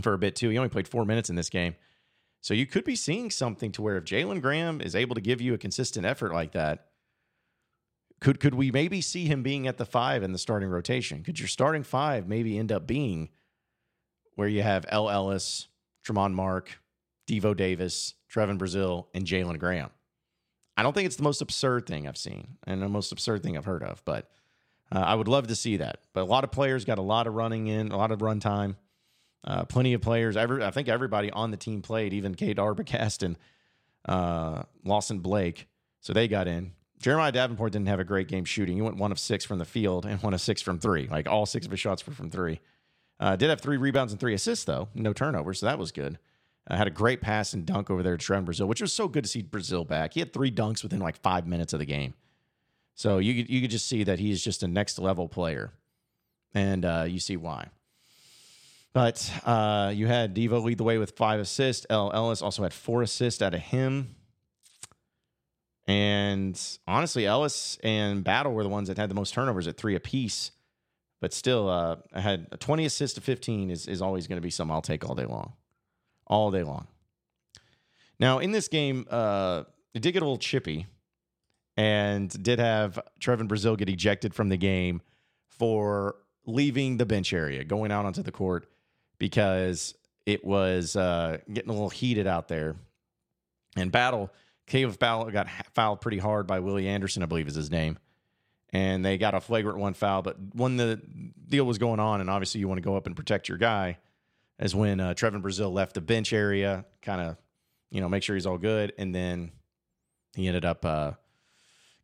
for 0.00 0.14
a 0.14 0.18
bit 0.18 0.36
too. 0.36 0.48
He 0.48 0.58
only 0.58 0.70
played 0.70 0.88
four 0.88 1.04
minutes 1.04 1.28
in 1.28 1.36
this 1.36 1.50
game. 1.50 1.74
So 2.40 2.54
you 2.54 2.66
could 2.66 2.84
be 2.84 2.94
seeing 2.94 3.30
something 3.30 3.72
to 3.72 3.82
where 3.82 3.96
if 3.96 4.04
Jalen 4.04 4.40
Graham 4.40 4.80
is 4.80 4.94
able 4.94 5.16
to 5.16 5.20
give 5.20 5.40
you 5.40 5.54
a 5.54 5.58
consistent 5.58 6.06
effort 6.06 6.32
like 6.32 6.52
that, 6.52 6.87
could 8.20 8.40
could 8.40 8.54
we 8.54 8.70
maybe 8.70 9.00
see 9.00 9.26
him 9.26 9.42
being 9.42 9.66
at 9.66 9.76
the 9.76 9.86
five 9.86 10.22
in 10.22 10.32
the 10.32 10.38
starting 10.38 10.68
rotation? 10.68 11.22
Could 11.22 11.38
your 11.38 11.48
starting 11.48 11.82
five 11.82 12.26
maybe 12.26 12.58
end 12.58 12.72
up 12.72 12.86
being 12.86 13.28
where 14.34 14.48
you 14.48 14.62
have 14.62 14.84
El 14.88 15.08
Ellis, 15.08 15.68
Tramon 16.06 16.32
Mark, 16.32 16.80
Devo 17.28 17.56
Davis, 17.56 18.14
Trevon 18.32 18.58
Brazile, 18.58 19.06
and 19.14 19.24
Jalen 19.24 19.58
Graham? 19.58 19.90
I 20.76 20.82
don't 20.82 20.92
think 20.92 21.06
it's 21.06 21.16
the 21.16 21.24
most 21.24 21.40
absurd 21.40 21.86
thing 21.86 22.06
I've 22.06 22.16
seen 22.16 22.56
and 22.66 22.80
the 22.80 22.88
most 22.88 23.10
absurd 23.10 23.42
thing 23.42 23.56
I've 23.56 23.64
heard 23.64 23.82
of, 23.82 24.04
but 24.04 24.30
uh, 24.92 25.00
I 25.00 25.14
would 25.14 25.28
love 25.28 25.48
to 25.48 25.56
see 25.56 25.78
that. 25.78 25.98
But 26.12 26.22
a 26.22 26.24
lot 26.24 26.44
of 26.44 26.52
players 26.52 26.84
got 26.84 26.98
a 26.98 27.02
lot 27.02 27.26
of 27.26 27.34
running 27.34 27.66
in, 27.66 27.90
a 27.90 27.96
lot 27.96 28.12
of 28.12 28.22
run 28.22 28.40
time. 28.40 28.76
Uh, 29.44 29.64
plenty 29.64 29.92
of 29.94 30.00
players. 30.00 30.36
Every, 30.36 30.64
I 30.64 30.70
think 30.70 30.88
everybody 30.88 31.30
on 31.30 31.50
the 31.50 31.56
team 31.56 31.82
played, 31.82 32.12
even 32.12 32.34
Kate 32.34 32.56
Arbogast 32.56 33.22
and 33.22 33.36
uh, 34.06 34.62
Lawson 34.84 35.20
Blake. 35.20 35.68
So 36.00 36.12
they 36.12 36.28
got 36.28 36.48
in. 36.48 36.72
Jeremiah 36.98 37.32
Davenport 37.32 37.72
didn't 37.72 37.88
have 37.88 38.00
a 38.00 38.04
great 38.04 38.28
game 38.28 38.44
shooting. 38.44 38.76
He 38.76 38.82
went 38.82 38.96
one 38.96 39.12
of 39.12 39.18
six 39.18 39.44
from 39.44 39.58
the 39.58 39.64
field 39.64 40.04
and 40.04 40.20
one 40.22 40.34
of 40.34 40.40
six 40.40 40.60
from 40.60 40.78
three. 40.78 41.06
Like 41.08 41.28
all 41.28 41.46
six 41.46 41.64
of 41.64 41.70
his 41.70 41.80
shots 41.80 42.06
were 42.06 42.12
from 42.12 42.30
three. 42.30 42.60
Uh, 43.20 43.36
did 43.36 43.50
have 43.50 43.60
three 43.60 43.76
rebounds 43.76 44.12
and 44.12 44.20
three 44.20 44.34
assists, 44.34 44.64
though. 44.64 44.88
No 44.94 45.12
turnovers. 45.12 45.60
So 45.60 45.66
that 45.66 45.78
was 45.78 45.92
good. 45.92 46.18
Uh, 46.68 46.76
had 46.76 46.86
a 46.86 46.90
great 46.90 47.20
pass 47.20 47.52
and 47.54 47.64
dunk 47.64 47.90
over 47.90 48.02
there 48.02 48.16
to 48.16 48.24
Trevon 48.24 48.44
Brazile, 48.44 48.66
which 48.66 48.80
was 48.80 48.92
so 48.92 49.08
good 49.08 49.24
to 49.24 49.30
see 49.30 49.42
Brazile 49.42 49.86
back. 49.86 50.14
He 50.14 50.20
had 50.20 50.32
three 50.32 50.50
dunks 50.50 50.82
within 50.82 51.00
like 51.00 51.16
five 51.16 51.46
minutes 51.46 51.72
of 51.72 51.78
the 51.78 51.86
game. 51.86 52.14
So 52.94 53.18
you 53.18 53.42
could, 53.42 53.50
you 53.50 53.60
could 53.60 53.70
just 53.70 53.86
see 53.86 54.04
that 54.04 54.18
he's 54.18 54.42
just 54.42 54.62
a 54.62 54.68
next 54.68 54.98
level 54.98 55.28
player. 55.28 55.72
And 56.54 56.84
uh, 56.84 57.06
you 57.08 57.20
see 57.20 57.36
why. 57.36 57.68
But 58.92 59.30
uh, 59.44 59.92
you 59.94 60.06
had 60.06 60.34
Devo 60.34 60.62
lead 60.62 60.78
the 60.78 60.84
way 60.84 60.98
with 60.98 61.16
five 61.16 61.40
assists. 61.40 61.86
El 61.88 62.12
Ellis 62.12 62.42
also 62.42 62.62
had 62.62 62.72
four 62.72 63.02
assists 63.02 63.40
out 63.40 63.54
of 63.54 63.60
him. 63.60 64.16
And 65.88 66.60
honestly, 66.86 67.24
Ellis 67.24 67.78
and 67.82 68.22
Battle 68.22 68.52
were 68.52 68.62
the 68.62 68.68
ones 68.68 68.88
that 68.88 68.98
had 68.98 69.08
the 69.08 69.14
most 69.14 69.32
turnovers 69.32 69.66
at 69.66 69.78
three 69.78 69.94
apiece. 69.94 70.50
But 71.20 71.32
still, 71.32 71.68
uh, 71.68 71.96
I 72.12 72.20
had 72.20 72.46
a 72.52 72.58
20 72.58 72.84
assists 72.84 73.14
to 73.14 73.22
15 73.22 73.70
is, 73.70 73.88
is 73.88 74.02
always 74.02 74.26
going 74.26 74.36
to 74.36 74.42
be 74.42 74.50
something 74.50 74.72
I'll 74.72 74.82
take 74.82 75.08
all 75.08 75.14
day 75.14 75.24
long. 75.24 75.54
All 76.26 76.50
day 76.50 76.62
long. 76.62 76.86
Now, 78.20 78.38
in 78.38 78.52
this 78.52 78.68
game, 78.68 79.06
uh, 79.10 79.64
it 79.94 80.02
did 80.02 80.12
get 80.12 80.22
a 80.22 80.26
little 80.26 80.38
chippy 80.38 80.86
and 81.76 82.30
did 82.42 82.58
have 82.58 82.98
Trevon 83.18 83.48
Brazile 83.48 83.78
get 83.78 83.88
ejected 83.88 84.34
from 84.34 84.50
the 84.50 84.56
game 84.58 85.00
for 85.48 86.16
leaving 86.44 86.98
the 86.98 87.06
bench 87.06 87.32
area, 87.32 87.64
going 87.64 87.90
out 87.90 88.04
onto 88.04 88.22
the 88.22 88.32
court 88.32 88.68
because 89.18 89.94
it 90.26 90.44
was 90.44 90.96
uh, 90.96 91.38
getting 91.50 91.70
a 91.70 91.72
little 91.72 91.88
heated 91.88 92.26
out 92.26 92.48
there. 92.48 92.76
And 93.76 93.90
Battle 93.90 94.30
Caleb 94.68 94.98
Foul 94.98 95.30
got 95.30 95.48
fouled 95.74 96.00
pretty 96.00 96.18
hard 96.18 96.46
by 96.46 96.60
Willie 96.60 96.88
Anderson, 96.88 97.22
I 97.22 97.26
believe 97.26 97.48
is 97.48 97.54
his 97.54 97.70
name. 97.70 97.98
And 98.70 99.04
they 99.04 99.16
got 99.18 99.34
a 99.34 99.40
flagrant 99.40 99.78
one 99.78 99.94
foul. 99.94 100.22
But 100.22 100.36
when 100.54 100.76
the 100.76 101.00
deal 101.48 101.64
was 101.64 101.78
going 101.78 102.00
on, 102.00 102.20
and 102.20 102.28
obviously 102.28 102.60
you 102.60 102.68
want 102.68 102.78
to 102.78 102.82
go 102.82 102.96
up 102.96 103.06
and 103.06 103.16
protect 103.16 103.48
your 103.48 103.58
guy, 103.58 103.98
is 104.58 104.74
when 104.74 105.00
uh, 105.00 105.14
Trevon 105.14 105.42
Brazile 105.42 105.72
left 105.72 105.94
the 105.94 106.00
bench 106.00 106.32
area, 106.32 106.84
kind 107.00 107.20
of, 107.20 107.36
you 107.90 108.00
know, 108.00 108.08
make 108.08 108.22
sure 108.22 108.36
he's 108.36 108.46
all 108.46 108.58
good. 108.58 108.92
And 108.98 109.14
then 109.14 109.52
he 110.34 110.46
ended 110.46 110.64
up 110.64 110.84
uh, 110.84 111.12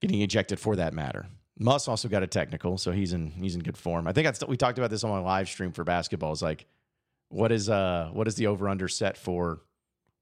getting 0.00 0.22
ejected 0.22 0.58
for 0.58 0.76
that 0.76 0.94
matter. 0.94 1.26
Muss 1.58 1.86
also 1.86 2.08
got 2.08 2.22
a 2.22 2.26
technical, 2.26 2.78
so 2.78 2.90
he's 2.90 3.12
in 3.12 3.30
he's 3.30 3.54
in 3.54 3.60
good 3.60 3.76
form. 3.76 4.08
I 4.08 4.12
think 4.12 4.26
that's, 4.26 4.44
we 4.46 4.56
talked 4.56 4.78
about 4.78 4.90
this 4.90 5.04
on 5.04 5.10
my 5.10 5.18
live 5.18 5.48
stream 5.48 5.70
for 5.70 5.84
basketball. 5.84 6.32
It's 6.32 6.42
like, 6.42 6.66
what 7.28 7.52
is 7.52 7.68
uh 7.68 8.10
what 8.12 8.26
is 8.28 8.36
the 8.36 8.46
over 8.46 8.68
under 8.68 8.88
set 8.88 9.16
for 9.16 9.60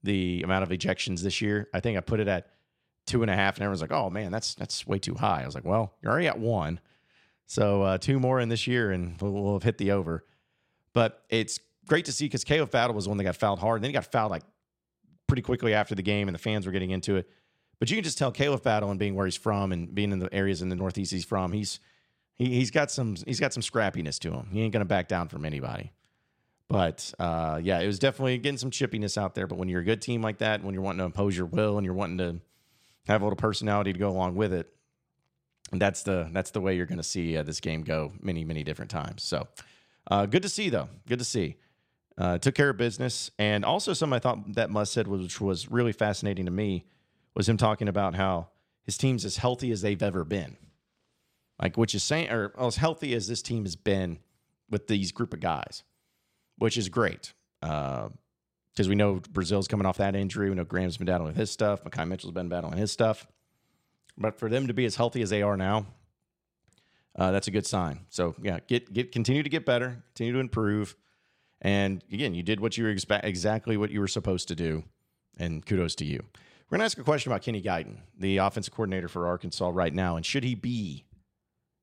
the 0.02 0.42
amount 0.42 0.62
of 0.62 0.70
ejections 0.70 1.20
this 1.20 1.40
year. 1.40 1.68
I 1.72 1.80
think 1.80 1.96
I 1.96 2.00
put 2.00 2.20
it 2.20 2.28
at 2.28 2.48
two 3.06 3.22
and 3.22 3.30
a 3.30 3.34
half, 3.34 3.56
and 3.56 3.62
everyone's 3.62 3.80
like, 3.80 3.92
"Oh 3.92 4.10
man, 4.10 4.32
that's 4.32 4.54
that's 4.54 4.86
way 4.86 4.98
too 4.98 5.14
high." 5.14 5.42
I 5.42 5.46
was 5.46 5.54
like, 5.54 5.64
"Well, 5.64 5.94
you're 6.02 6.12
already 6.12 6.28
at 6.28 6.38
one, 6.38 6.80
so 7.46 7.82
uh, 7.82 7.98
two 7.98 8.18
more 8.18 8.40
in 8.40 8.48
this 8.48 8.66
year, 8.66 8.90
and 8.90 9.20
we'll, 9.20 9.32
we'll, 9.32 9.52
have 9.54 9.62
hit 9.62 9.78
the 9.78 9.92
over." 9.92 10.24
But 10.92 11.22
it's 11.28 11.58
great 11.86 12.04
to 12.06 12.12
see 12.12 12.26
because 12.26 12.44
Caleb 12.44 12.70
Battle 12.70 12.94
was 12.94 13.04
the 13.04 13.10
one 13.10 13.18
that 13.18 13.24
got 13.24 13.36
fouled 13.36 13.58
hard, 13.58 13.76
and 13.78 13.84
then 13.84 13.90
he 13.90 13.94
got 13.94 14.10
fouled 14.10 14.30
like 14.30 14.44
pretty 15.26 15.42
quickly 15.42 15.74
after 15.74 15.94
the 15.94 16.02
game, 16.02 16.28
and 16.28 16.34
the 16.34 16.38
fans 16.38 16.66
were 16.66 16.72
getting 16.72 16.90
into 16.90 17.16
it. 17.16 17.28
But 17.78 17.90
you 17.90 17.96
can 17.96 18.04
just 18.04 18.18
tell 18.18 18.30
Caleb 18.30 18.62
Battle 18.62 18.90
and 18.90 18.98
being 18.98 19.14
where 19.14 19.26
he's 19.26 19.36
from 19.36 19.72
and 19.72 19.92
being 19.92 20.12
in 20.12 20.18
the 20.18 20.32
areas 20.32 20.62
in 20.62 20.68
the 20.68 20.76
Northeast 20.76 21.10
he's 21.10 21.24
from, 21.24 21.52
he's 21.52 21.80
he, 22.36 22.46
he's 22.46 22.70
got 22.70 22.90
some 22.90 23.16
he's 23.26 23.40
got 23.40 23.52
some 23.52 23.62
scrappiness 23.62 24.18
to 24.20 24.32
him. 24.32 24.48
He 24.52 24.62
ain't 24.62 24.72
gonna 24.72 24.84
back 24.84 25.08
down 25.08 25.28
from 25.28 25.44
anybody. 25.44 25.92
But 26.68 27.12
uh, 27.18 27.60
yeah, 27.62 27.80
it 27.80 27.86
was 27.86 27.98
definitely 27.98 28.38
getting 28.38 28.58
some 28.58 28.70
chippiness 28.70 29.18
out 29.18 29.34
there. 29.34 29.46
But 29.46 29.58
when 29.58 29.68
you're 29.68 29.82
a 29.82 29.84
good 29.84 30.00
team 30.00 30.22
like 30.22 30.38
that, 30.38 30.64
when 30.64 30.74
you're 30.74 30.82
wanting 30.82 31.00
to 31.00 31.04
impose 31.04 31.36
your 31.36 31.46
will 31.46 31.76
and 31.76 31.84
you're 31.84 31.94
wanting 31.94 32.18
to 32.18 32.40
have 33.06 33.20
a 33.20 33.24
little 33.24 33.36
personality 33.36 33.92
to 33.92 33.98
go 33.98 34.08
along 34.08 34.36
with 34.36 34.52
it, 34.52 34.72
that's 35.72 36.02
the 36.02 36.28
that's 36.32 36.50
the 36.50 36.60
way 36.60 36.76
you're 36.76 36.86
going 36.86 36.98
to 36.98 37.04
see 37.04 37.36
uh, 37.36 37.42
this 37.42 37.60
game 37.60 37.82
go 37.82 38.12
many 38.20 38.44
many 38.44 38.62
different 38.62 38.90
times. 38.90 39.22
So 39.22 39.48
uh, 40.10 40.26
good 40.26 40.42
to 40.42 40.48
see 40.48 40.68
though. 40.68 40.88
Good 41.06 41.18
to 41.18 41.24
see. 41.24 41.56
Uh, 42.18 42.36
took 42.36 42.54
care 42.54 42.68
of 42.68 42.76
business, 42.76 43.30
and 43.38 43.64
also 43.64 43.94
something 43.94 44.14
I 44.14 44.18
thought 44.18 44.54
that 44.54 44.68
Muss 44.68 44.90
said, 44.90 45.08
which 45.08 45.40
was 45.40 45.70
really 45.70 45.92
fascinating 45.92 46.44
to 46.44 46.50
me, 46.50 46.84
was 47.34 47.48
him 47.48 47.56
talking 47.56 47.88
about 47.88 48.14
how 48.14 48.48
his 48.84 48.98
team's 48.98 49.24
as 49.24 49.38
healthy 49.38 49.70
as 49.72 49.80
they've 49.80 50.02
ever 50.02 50.22
been, 50.22 50.58
like 51.60 51.78
which 51.78 51.94
is 51.94 52.02
saying 52.02 52.28
or 52.30 52.52
as 52.58 52.76
healthy 52.76 53.14
as 53.14 53.28
this 53.28 53.40
team 53.40 53.64
has 53.64 53.76
been 53.76 54.18
with 54.68 54.88
these 54.88 55.10
group 55.10 55.32
of 55.32 55.40
guys, 55.40 55.84
which 56.62 56.78
is 56.78 56.88
great. 56.88 57.32
Because 57.60 58.10
uh, 58.78 58.88
we 58.88 58.94
know 58.94 59.20
Brazile's 59.32 59.66
coming 59.66 59.84
off 59.84 59.98
that 59.98 60.14
injury. 60.14 60.48
We 60.48 60.54
know 60.54 60.64
Graham's 60.64 60.96
been 60.96 61.06
battling 61.06 61.28
with 61.28 61.36
his 61.36 61.50
stuff. 61.50 61.82
Makhi 61.82 62.06
Mitchell's 62.06 62.32
been 62.32 62.48
battling 62.48 62.78
his 62.78 62.92
stuff. 62.92 63.26
But 64.16 64.38
for 64.38 64.48
them 64.48 64.68
to 64.68 64.74
be 64.74 64.84
as 64.84 64.94
healthy 64.94 65.22
as 65.22 65.30
they 65.30 65.42
are 65.42 65.56
now, 65.56 65.86
uh, 67.18 67.32
that's 67.32 67.48
a 67.48 67.50
good 67.50 67.66
sign. 67.66 68.06
So 68.10 68.36
yeah, 68.40 68.60
get 68.68 68.92
get 68.92 69.10
continue 69.10 69.42
to 69.42 69.48
get 69.48 69.66
better, 69.66 70.02
continue 70.14 70.34
to 70.34 70.38
improve, 70.38 70.96
and 71.60 72.04
again, 72.12 72.34
you 72.34 72.42
did 72.42 72.60
what 72.60 72.76
you 72.76 72.84
were 72.84 72.94
expe- 72.94 73.24
exactly 73.24 73.76
what 73.76 73.90
you 73.90 74.00
were 74.00 74.08
supposed 74.08 74.48
to 74.48 74.54
do, 74.54 74.84
and 75.38 75.64
kudos 75.66 75.94
to 75.96 76.04
you. 76.04 76.22
We're 76.68 76.76
gonna 76.76 76.84
ask 76.84 76.96
a 76.96 77.02
question 77.02 77.32
about 77.32 77.42
Kenny 77.42 77.60
Guiton, 77.60 77.98
the 78.18 78.38
offensive 78.38 78.72
coordinator 78.72 79.08
for 79.08 79.26
Arkansas 79.26 79.70
right 79.74 79.92
now, 79.92 80.16
and 80.16 80.24
should 80.24 80.44
he 80.44 80.54
be 80.54 81.04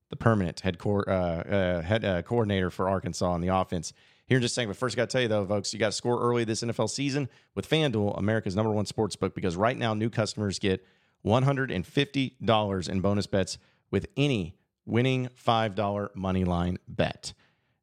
the 0.09 0.15
permanent 0.15 0.62
head, 0.62 0.79
co- 0.79 1.03
uh, 1.03 1.12
uh, 1.12 1.81
head 1.81 2.05
uh, 2.05 2.21
coordinator 2.21 2.69
for 2.69 2.88
Arkansas 2.89 3.29
on 3.29 3.41
the 3.41 3.50
offense? 3.50 3.93
Here 4.29 4.38
in 4.38 4.43
just 4.43 4.53
a 4.53 4.55
second, 4.55 4.69
but 4.69 4.77
first, 4.77 4.95
I 4.95 4.98
got 4.98 5.09
to 5.09 5.12
tell 5.12 5.21
you 5.24 5.27
though, 5.27 5.43
folks, 5.43 5.74
you 5.74 5.79
got 5.79 5.88
to 5.88 5.91
score 5.91 6.21
early 6.21 6.43
this 6.43 6.62
NFL 6.62 6.91
season 6.91 7.29
with 7.55 7.67
FanDuel, 7.67 8.17
America's 8.17 8.55
number 8.55 8.71
one 8.71 8.86
sports 8.86 9.15
book, 9.15 9.33
because 9.33 9.57
right 9.57 9.75
now 9.75 9.95
new 9.95 10.12
customers 10.12 10.59
get 10.59 10.86
$150 11.25 12.89
in 12.89 13.01
bonus 13.01 13.25
bets 13.25 13.57
with 13.89 14.05
any 14.15 14.55
winning 14.86 15.29
$5 15.29 16.15
money 16.15 16.43
line 16.43 16.77
bet. 16.88 17.33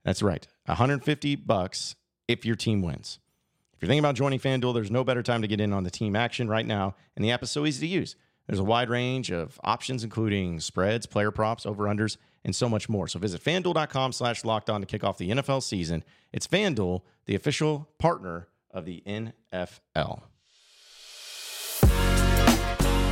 That's 0.05 0.23
right. 0.23 0.47
150 0.67 1.35
bucks 1.35 1.97
if 2.29 2.47
your 2.47 2.55
team 2.55 2.81
wins. 2.81 3.19
If 3.75 3.83
you're 3.83 3.89
thinking 3.89 4.05
about 4.05 4.15
joining 4.15 4.39
FanDuel, 4.39 4.73
there's 4.73 4.91
no 4.91 5.03
better 5.03 5.25
time 5.25 5.43
to 5.43 5.49
get 5.49 5.61
in 5.61 5.73
on 5.73 5.83
the 5.83 5.91
team 5.91 6.15
action 6.15 6.49
right 6.49 6.65
now, 6.65 6.95
and 7.17 7.25
the 7.25 7.33
app 7.33 7.43
is 7.43 7.51
so 7.51 7.67
easy 7.67 7.89
to 7.89 7.93
use. 7.93 8.15
There's 8.47 8.61
a 8.61 8.65
wide 8.65 8.89
range 8.89 9.33
of 9.33 9.59
options, 9.65 10.05
including 10.05 10.61
spreads, 10.61 11.07
player 11.07 11.33
props, 11.33 11.67
over-unders, 11.67 12.19
and 12.47 12.55
so 12.55 12.69
much 12.69 12.89
more. 12.89 13.09
So 13.09 13.19
visit 13.19 13.43
FanDuel.com 13.43 14.13
slash 14.13 14.45
locked 14.45 14.71
on 14.71 14.81
to 14.81 14.87
kick 14.87 15.03
off 15.05 15.19
the 15.19 15.31
NFL 15.31 15.63
season. 15.63 16.05
It's 16.33 16.47
FanDuel, 16.47 17.03
the 17.27 17.35
official 17.35 17.91
partner 17.99 18.47
of 18.71 18.85
the 18.87 19.03
NFL. 19.07 20.23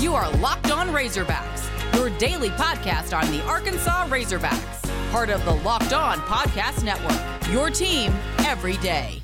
You 0.01 0.15
are 0.15 0.31
Locked 0.37 0.71
On 0.71 0.89
Razorbacks, 0.89 1.95
your 1.97 2.11
daily 2.19 2.51
podcast 2.51 3.17
on 3.19 3.31
the 3.33 3.43
Arkansas 3.45 4.07
Razorbacks, 4.07 5.11
part 5.11 5.31
of 5.31 5.45
the 5.45 5.55
Locked 5.57 5.93
On 5.93 6.19
Podcast 6.19 6.85
Network. 6.85 7.53
Your 7.53 7.71
team 7.71 8.13
every 8.41 8.77
day. 8.77 9.21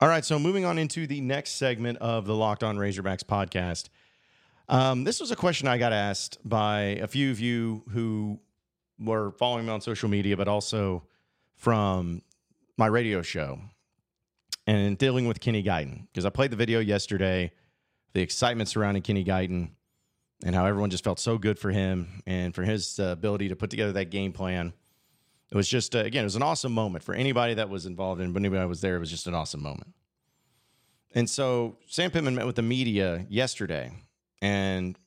All 0.00 0.08
right, 0.08 0.24
so 0.24 0.38
moving 0.38 0.64
on 0.64 0.78
into 0.78 1.06
the 1.06 1.20
next 1.20 1.56
segment 1.56 1.98
of 1.98 2.24
the 2.24 2.34
Locked 2.34 2.62
On 2.62 2.78
Razorbacks 2.78 3.24
podcast. 3.24 3.88
Um, 4.68 5.04
this 5.04 5.20
was 5.20 5.30
a 5.30 5.36
question 5.36 5.66
I 5.66 5.78
got 5.78 5.92
asked 5.92 6.38
by 6.44 6.80
a 6.80 7.06
few 7.06 7.30
of 7.30 7.40
you 7.40 7.82
who 7.90 8.38
were 8.98 9.32
following 9.32 9.66
me 9.66 9.72
on 9.72 9.80
social 9.80 10.08
media, 10.08 10.36
but 10.36 10.48
also 10.48 11.04
from 11.54 12.22
my 12.76 12.86
radio 12.86 13.22
show 13.22 13.60
and 14.66 14.98
dealing 14.98 15.26
with 15.26 15.40
Kenny 15.40 15.62
Guiton 15.62 16.06
because 16.08 16.26
I 16.26 16.30
played 16.30 16.50
the 16.50 16.56
video 16.56 16.80
yesterday 16.80 17.50
the 18.12 18.20
excitement 18.20 18.68
surrounding 18.68 19.02
Kenny 19.02 19.24
Guiton 19.24 19.70
and 20.44 20.54
how 20.54 20.66
everyone 20.66 20.90
just 20.90 21.04
felt 21.04 21.18
so 21.18 21.38
good 21.38 21.58
for 21.58 21.70
him 21.70 22.22
and 22.26 22.54
for 22.54 22.62
his 22.62 22.98
uh, 23.00 23.04
ability 23.04 23.48
to 23.48 23.56
put 23.56 23.70
together 23.70 23.92
that 23.92 24.10
game 24.10 24.32
plan. 24.32 24.72
It 25.50 25.56
was 25.56 25.68
just, 25.68 25.96
uh, 25.96 26.00
again, 26.00 26.22
it 26.22 26.26
was 26.26 26.36
an 26.36 26.42
awesome 26.42 26.72
moment 26.72 27.02
for 27.02 27.14
anybody 27.14 27.54
that 27.54 27.70
was 27.70 27.86
involved 27.86 28.20
in, 28.20 28.32
but 28.32 28.40
anybody 28.40 28.60
that 28.60 28.68
was 28.68 28.82
there, 28.82 28.96
it 28.96 29.00
was 29.00 29.10
just 29.10 29.26
an 29.26 29.34
awesome 29.34 29.62
moment. 29.62 29.94
And 31.14 31.28
so 31.28 31.78
Sam 31.86 32.10
Pittman 32.10 32.34
met 32.34 32.46
with 32.46 32.56
the 32.56 32.62
media 32.62 33.26
yesterday, 33.30 33.92
and 34.40 34.98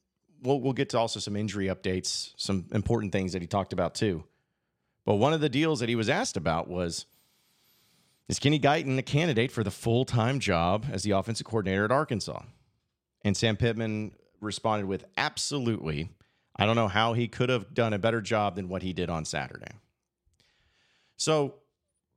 we'll, 0.41 0.59
we'll 0.59 0.73
get 0.73 0.89
to 0.89 0.99
also 0.99 1.19
some 1.19 1.35
injury 1.35 1.67
updates, 1.67 2.33
some 2.37 2.65
important 2.71 3.11
things 3.11 3.33
that 3.33 3.41
he 3.41 3.47
talked 3.47 3.73
about 3.73 3.95
too. 3.95 4.23
But 5.05 5.15
one 5.15 5.33
of 5.33 5.41
the 5.41 5.49
deals 5.49 5.79
that 5.79 5.89
he 5.89 5.95
was 5.95 6.09
asked 6.09 6.37
about 6.37 6.67
was 6.67 7.05
Is 8.27 8.39
Kenny 8.39 8.59
Guiton 8.59 8.97
a 8.97 9.01
candidate 9.01 9.51
for 9.51 9.63
the 9.63 9.71
full 9.71 10.05
time 10.05 10.39
job 10.39 10.85
as 10.91 11.03
the 11.03 11.11
offensive 11.11 11.45
coordinator 11.45 11.85
at 11.85 11.91
Arkansas? 11.91 12.43
And 13.23 13.35
Sam 13.35 13.57
Pittman 13.57 14.13
responded 14.39 14.87
with 14.87 15.05
absolutely. 15.17 16.09
I 16.55 16.65
don't 16.65 16.75
know 16.75 16.87
how 16.87 17.13
he 17.13 17.27
could 17.27 17.49
have 17.49 17.73
done 17.73 17.93
a 17.93 17.99
better 17.99 18.21
job 18.21 18.55
than 18.55 18.67
what 18.67 18.81
he 18.81 18.93
did 18.93 19.09
on 19.09 19.25
Saturday. 19.25 19.71
So 21.17 21.55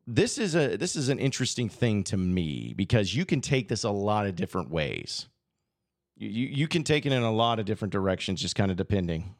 this 0.06 0.38
is 0.38 0.54
a 0.54 0.76
this 0.76 0.96
is 0.96 1.08
an 1.08 1.18
interesting 1.18 1.68
thing 1.68 2.04
to 2.04 2.16
me 2.16 2.74
because 2.76 3.14
you 3.14 3.24
can 3.24 3.40
take 3.40 3.68
this 3.68 3.84
a 3.84 3.90
lot 3.90 4.26
of 4.26 4.36
different 4.36 4.70
ways. 4.70 5.26
You 6.16 6.46
you 6.46 6.68
can 6.68 6.84
take 6.84 7.06
it 7.06 7.12
in 7.12 7.22
a 7.22 7.32
lot 7.32 7.58
of 7.58 7.66
different 7.66 7.92
directions, 7.92 8.40
just 8.40 8.54
kind 8.54 8.70
of 8.70 8.76
depending. 8.76 9.34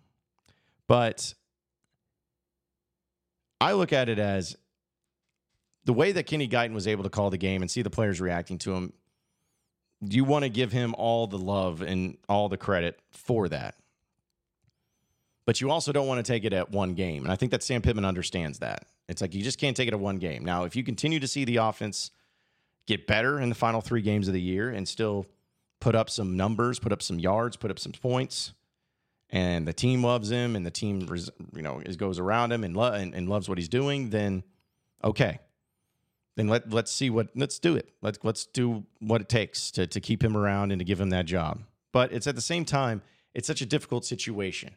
But 0.87 1.35
I 3.61 3.73
look 3.73 3.93
at 3.93 4.09
it 4.09 4.19
as 4.19 4.57
the 5.85 5.93
way 5.93 6.12
that 6.12 6.25
Kenny 6.25 6.49
Guiton 6.49 6.75
was 6.75 6.87
able 6.87 7.04
to 7.04 7.11
call 7.11 7.31
the 7.31 7.38
game 7.38 7.62
and 7.62 7.71
see 7.71 7.83
the 7.83 7.90
players 7.90 8.21
reacting 8.21 8.59
to 8.59 8.75
him 8.75 8.93
you 10.11 10.25
want 10.25 10.45
to 10.45 10.49
give 10.49 10.73
him 10.73 10.95
all 10.97 11.26
the 11.26 11.38
love 11.38 11.83
and 11.83 12.16
all 12.28 12.49
the 12.49 12.57
credit 12.57 12.99
for 13.12 13.49
that. 13.49 13.76
But 15.47 15.61
you 15.61 15.71
also 15.71 15.93
don't 15.93 16.07
want 16.07 16.25
to 16.25 16.33
take 16.33 16.45
it 16.45 16.52
at 16.52 16.71
one 16.71 16.95
game. 16.95 17.23
And 17.23 17.33
I 17.33 17.37
think 17.37 17.52
that 17.52 17.62
Sam 17.62 17.83
Pittman 17.83 18.04
understands 18.04 18.61
that. 18.61 18.87
It's 19.09 19.21
like 19.21 19.35
you 19.35 19.43
just 19.43 19.59
can't 19.59 19.76
take 19.76 19.88
it 19.88 19.95
at 19.95 20.00
one 20.00 20.16
game. 20.16 20.45
Now, 20.45 20.64
if 20.64 20.75
you 20.75 20.83
continue 20.83 21.21
to 21.21 21.28
see 21.28 21.45
the 21.45 21.57
offense 21.57 22.11
get 22.87 23.07
better 23.07 23.38
in 23.40 23.50
the 23.50 23.54
final 23.54 23.81
three 23.81 24.02
games 24.02 24.26
of 24.28 24.35
the 24.35 24.40
year 24.40 24.71
and 24.71 24.88
still 24.88 25.26
put 25.81 25.95
up 25.95 26.11
some 26.11 26.37
numbers, 26.37 26.78
put 26.78 26.93
up 26.93 27.02
some 27.02 27.19
yards, 27.19 27.57
put 27.57 27.71
up 27.71 27.78
some 27.78 27.93
points, 27.93 28.52
and 29.31 29.66
the 29.66 29.73
team 29.73 30.02
loves 30.02 30.31
him 30.31 30.57
and 30.57 30.64
the 30.64 30.71
team 30.71 31.09
you 31.54 31.62
know 31.62 31.83
goes 31.97 32.19
around 32.19 32.52
him 32.52 32.64
and, 32.64 32.76
lo- 32.76 32.93
and, 32.93 33.14
and 33.14 33.28
loves 33.28 33.49
what 33.49 33.59
he's 33.59 33.69
doing, 33.69 34.11
then 34.11 34.43
okay, 35.02 35.40
then 36.37 36.49
let 36.49 36.71
let's 36.71 36.90
see 36.90 37.11
what 37.11 37.28
let's 37.35 37.59
do 37.59 37.76
it. 37.76 37.90
Let's 38.02 38.19
let's 38.23 38.47
do 38.47 38.85
what 39.00 39.21
it 39.21 39.28
takes 39.28 39.71
to 39.73 39.87
to 39.87 40.00
keep 40.00 40.23
him 40.23 40.37
around 40.37 40.73
and 40.73 40.78
to 40.78 40.85
give 40.85 41.00
him 41.00 41.11
that 41.11 41.26
job. 41.26 41.62
But 41.93 42.12
it's 42.12 42.26
at 42.26 42.35
the 42.35 42.40
same 42.40 42.64
time, 42.64 43.02
it's 43.35 43.47
such 43.47 43.61
a 43.61 43.66
difficult 43.66 44.04
situation. 44.04 44.75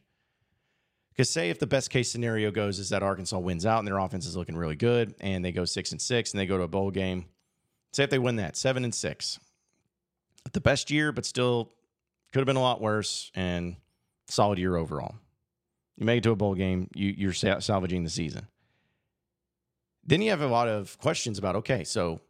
Because 1.12 1.32
say 1.32 1.50
if 1.50 1.58
the 1.58 1.66
best 1.66 1.90
case 1.90 2.12
scenario 2.12 2.52
goes 2.52 2.78
is 2.78 2.90
that 2.90 3.02
Arkansas 3.02 3.40
wins 3.40 3.66
out 3.66 3.80
and 3.80 3.88
their 3.88 3.98
offense 3.98 4.28
is 4.28 4.38
looking 4.38 4.56
really 4.56 4.76
good 4.76 5.16
and 5.20 5.44
they 5.44 5.52
go 5.52 5.66
six 5.66 5.92
and 5.92 6.00
six 6.00 6.32
and 6.32 6.40
they 6.40 6.46
go 6.46 6.58
to 6.58 6.64
a 6.64 6.68
bowl 6.68 6.92
game. 6.92 7.26
Say 7.92 8.04
if 8.04 8.12
they 8.12 8.20
win 8.20 8.36
that 8.36 8.56
seven 8.56 8.84
and 8.84 8.94
six, 8.94 9.40
the 10.54 10.62
best 10.62 10.92
year, 10.92 11.12
but 11.12 11.26
still 11.26 11.72
could 12.32 12.40
have 12.40 12.46
been 12.46 12.56
a 12.56 12.62
lot 12.62 12.82
worse 12.82 13.32
and 13.36 13.76
solid 14.28 14.60
year 14.60 14.76
overall. 14.76 15.16
You 15.98 16.06
make 16.06 16.20
it 16.20 16.24
to 16.24 16.32
a 16.32 16.36
bowl 16.36 16.54
game, 16.54 16.90
you, 16.94 17.14
you're 17.18 17.34
salvaging 17.34 18.04
the 18.04 18.10
season. 18.10 18.48
Then 20.06 20.22
you 20.22 20.30
have 20.30 20.42
a 20.42 20.48
lot 20.48 20.68
of 20.68 20.98
questions 21.00 21.38
about 21.38 21.56
okay, 21.58 21.84
so 21.84 22.22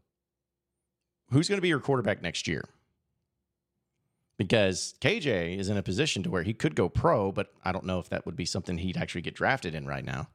who's 1.32 1.50
going 1.50 1.58
to 1.58 1.62
be 1.62 1.68
your 1.68 1.80
quarterback 1.80 2.22
next 2.22 2.48
year? 2.48 2.68
Because 4.38 4.96
KJ 5.02 5.58
is 5.58 5.70
in 5.70 5.78
a 5.78 5.84
position 5.84 6.24
to 6.24 6.30
where 6.30 6.44
he 6.44 6.54
could 6.54 6.76
go 6.76 6.90
pro, 6.90 7.32
but 7.32 7.52
I 7.64 7.72
don't 7.72 7.86
know 7.86 8.00
if 8.00 8.10
that 8.10 8.26
would 8.26 8.36
be 8.36 8.46
something 8.46 8.78
he'd 8.78 8.98
actually 8.98 9.22
get 9.22 9.36
drafted 9.36 9.76
in 9.76 9.86
right 9.86 10.06
now. 10.06 10.30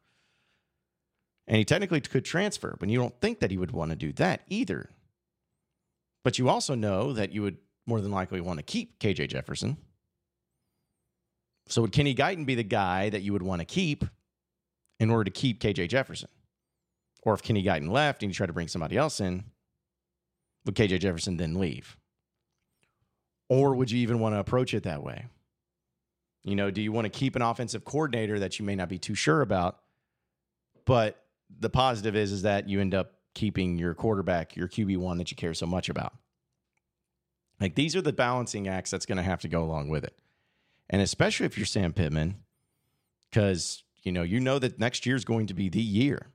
And 1.46 1.56
he 1.56 1.64
technically 1.64 2.00
could 2.00 2.24
transfer, 2.24 2.76
but 2.78 2.88
you 2.88 2.98
don't 2.98 3.20
think 3.20 3.40
that 3.40 3.50
he 3.50 3.58
would 3.58 3.70
want 3.70 3.90
to 3.90 3.96
do 3.96 4.12
that 4.14 4.42
either. 4.48 4.90
But 6.24 6.38
you 6.38 6.48
also 6.48 6.74
know 6.74 7.12
that 7.12 7.32
you 7.32 7.42
would 7.42 7.58
more 7.86 8.00
than 8.00 8.10
likely 8.10 8.40
want 8.40 8.58
to 8.58 8.62
keep 8.62 8.98
KJ 8.98 9.28
Jefferson. 9.28 9.76
So 11.68 11.82
would 11.82 11.92
Kenny 11.92 12.14
Guiton 12.14 12.46
be 12.46 12.54
the 12.54 12.62
guy 12.62 13.08
that 13.10 13.22
you 13.22 13.32
would 13.32 13.42
want 13.42 13.60
to 13.60 13.64
keep 13.64 14.04
in 15.00 15.10
order 15.10 15.24
to 15.24 15.30
keep 15.30 15.60
KJ 15.60 15.88
Jefferson? 15.88 16.28
Or 17.22 17.34
if 17.34 17.42
Kenny 17.42 17.62
Guiton 17.62 17.90
left 17.90 18.22
and 18.22 18.30
you 18.30 18.34
try 18.34 18.46
to 18.46 18.52
bring 18.52 18.68
somebody 18.68 18.96
else 18.96 19.20
in, 19.20 19.44
would 20.64 20.74
KJ 20.74 21.00
Jefferson 21.00 21.36
then 21.36 21.54
leave? 21.54 21.96
Or 23.48 23.74
would 23.74 23.90
you 23.90 24.00
even 24.00 24.18
want 24.18 24.34
to 24.34 24.38
approach 24.38 24.74
it 24.74 24.84
that 24.84 25.02
way? 25.02 25.26
You 26.44 26.56
know, 26.56 26.70
do 26.70 26.82
you 26.82 26.90
want 26.90 27.04
to 27.04 27.10
keep 27.10 27.36
an 27.36 27.42
offensive 27.42 27.84
coordinator 27.84 28.38
that 28.40 28.58
you 28.58 28.64
may 28.64 28.74
not 28.74 28.88
be 28.88 28.98
too 28.98 29.14
sure 29.14 29.42
about? 29.42 29.78
But 30.84 31.22
the 31.60 31.70
positive 31.70 32.16
is 32.16 32.32
is 32.32 32.42
that 32.42 32.68
you 32.68 32.80
end 32.80 32.94
up 32.94 33.12
keeping 33.34 33.78
your 33.78 33.94
quarterback, 33.94 34.56
your 34.56 34.68
QB1 34.68 35.18
that 35.18 35.30
you 35.30 35.36
care 35.36 35.54
so 35.54 35.66
much 35.66 35.88
about. 35.88 36.12
Like 37.62 37.76
these 37.76 37.96
are 37.96 38.02
the 38.02 38.12
balancing 38.12 38.68
acts 38.68 38.90
that's 38.90 39.06
going 39.06 39.16
to 39.16 39.22
have 39.22 39.40
to 39.40 39.48
go 39.48 39.62
along 39.62 39.88
with 39.88 40.04
it. 40.04 40.18
And 40.90 41.00
especially 41.00 41.46
if 41.46 41.56
you're 41.56 41.64
Sam 41.64 41.94
Pittman, 41.94 42.36
because 43.30 43.84
you 44.02 44.12
know, 44.12 44.22
you 44.22 44.40
know 44.40 44.58
that 44.58 44.78
next 44.78 45.06
year 45.06 45.16
is 45.16 45.24
going 45.24 45.46
to 45.46 45.54
be 45.54 45.70
the 45.70 45.80
year 45.80 46.26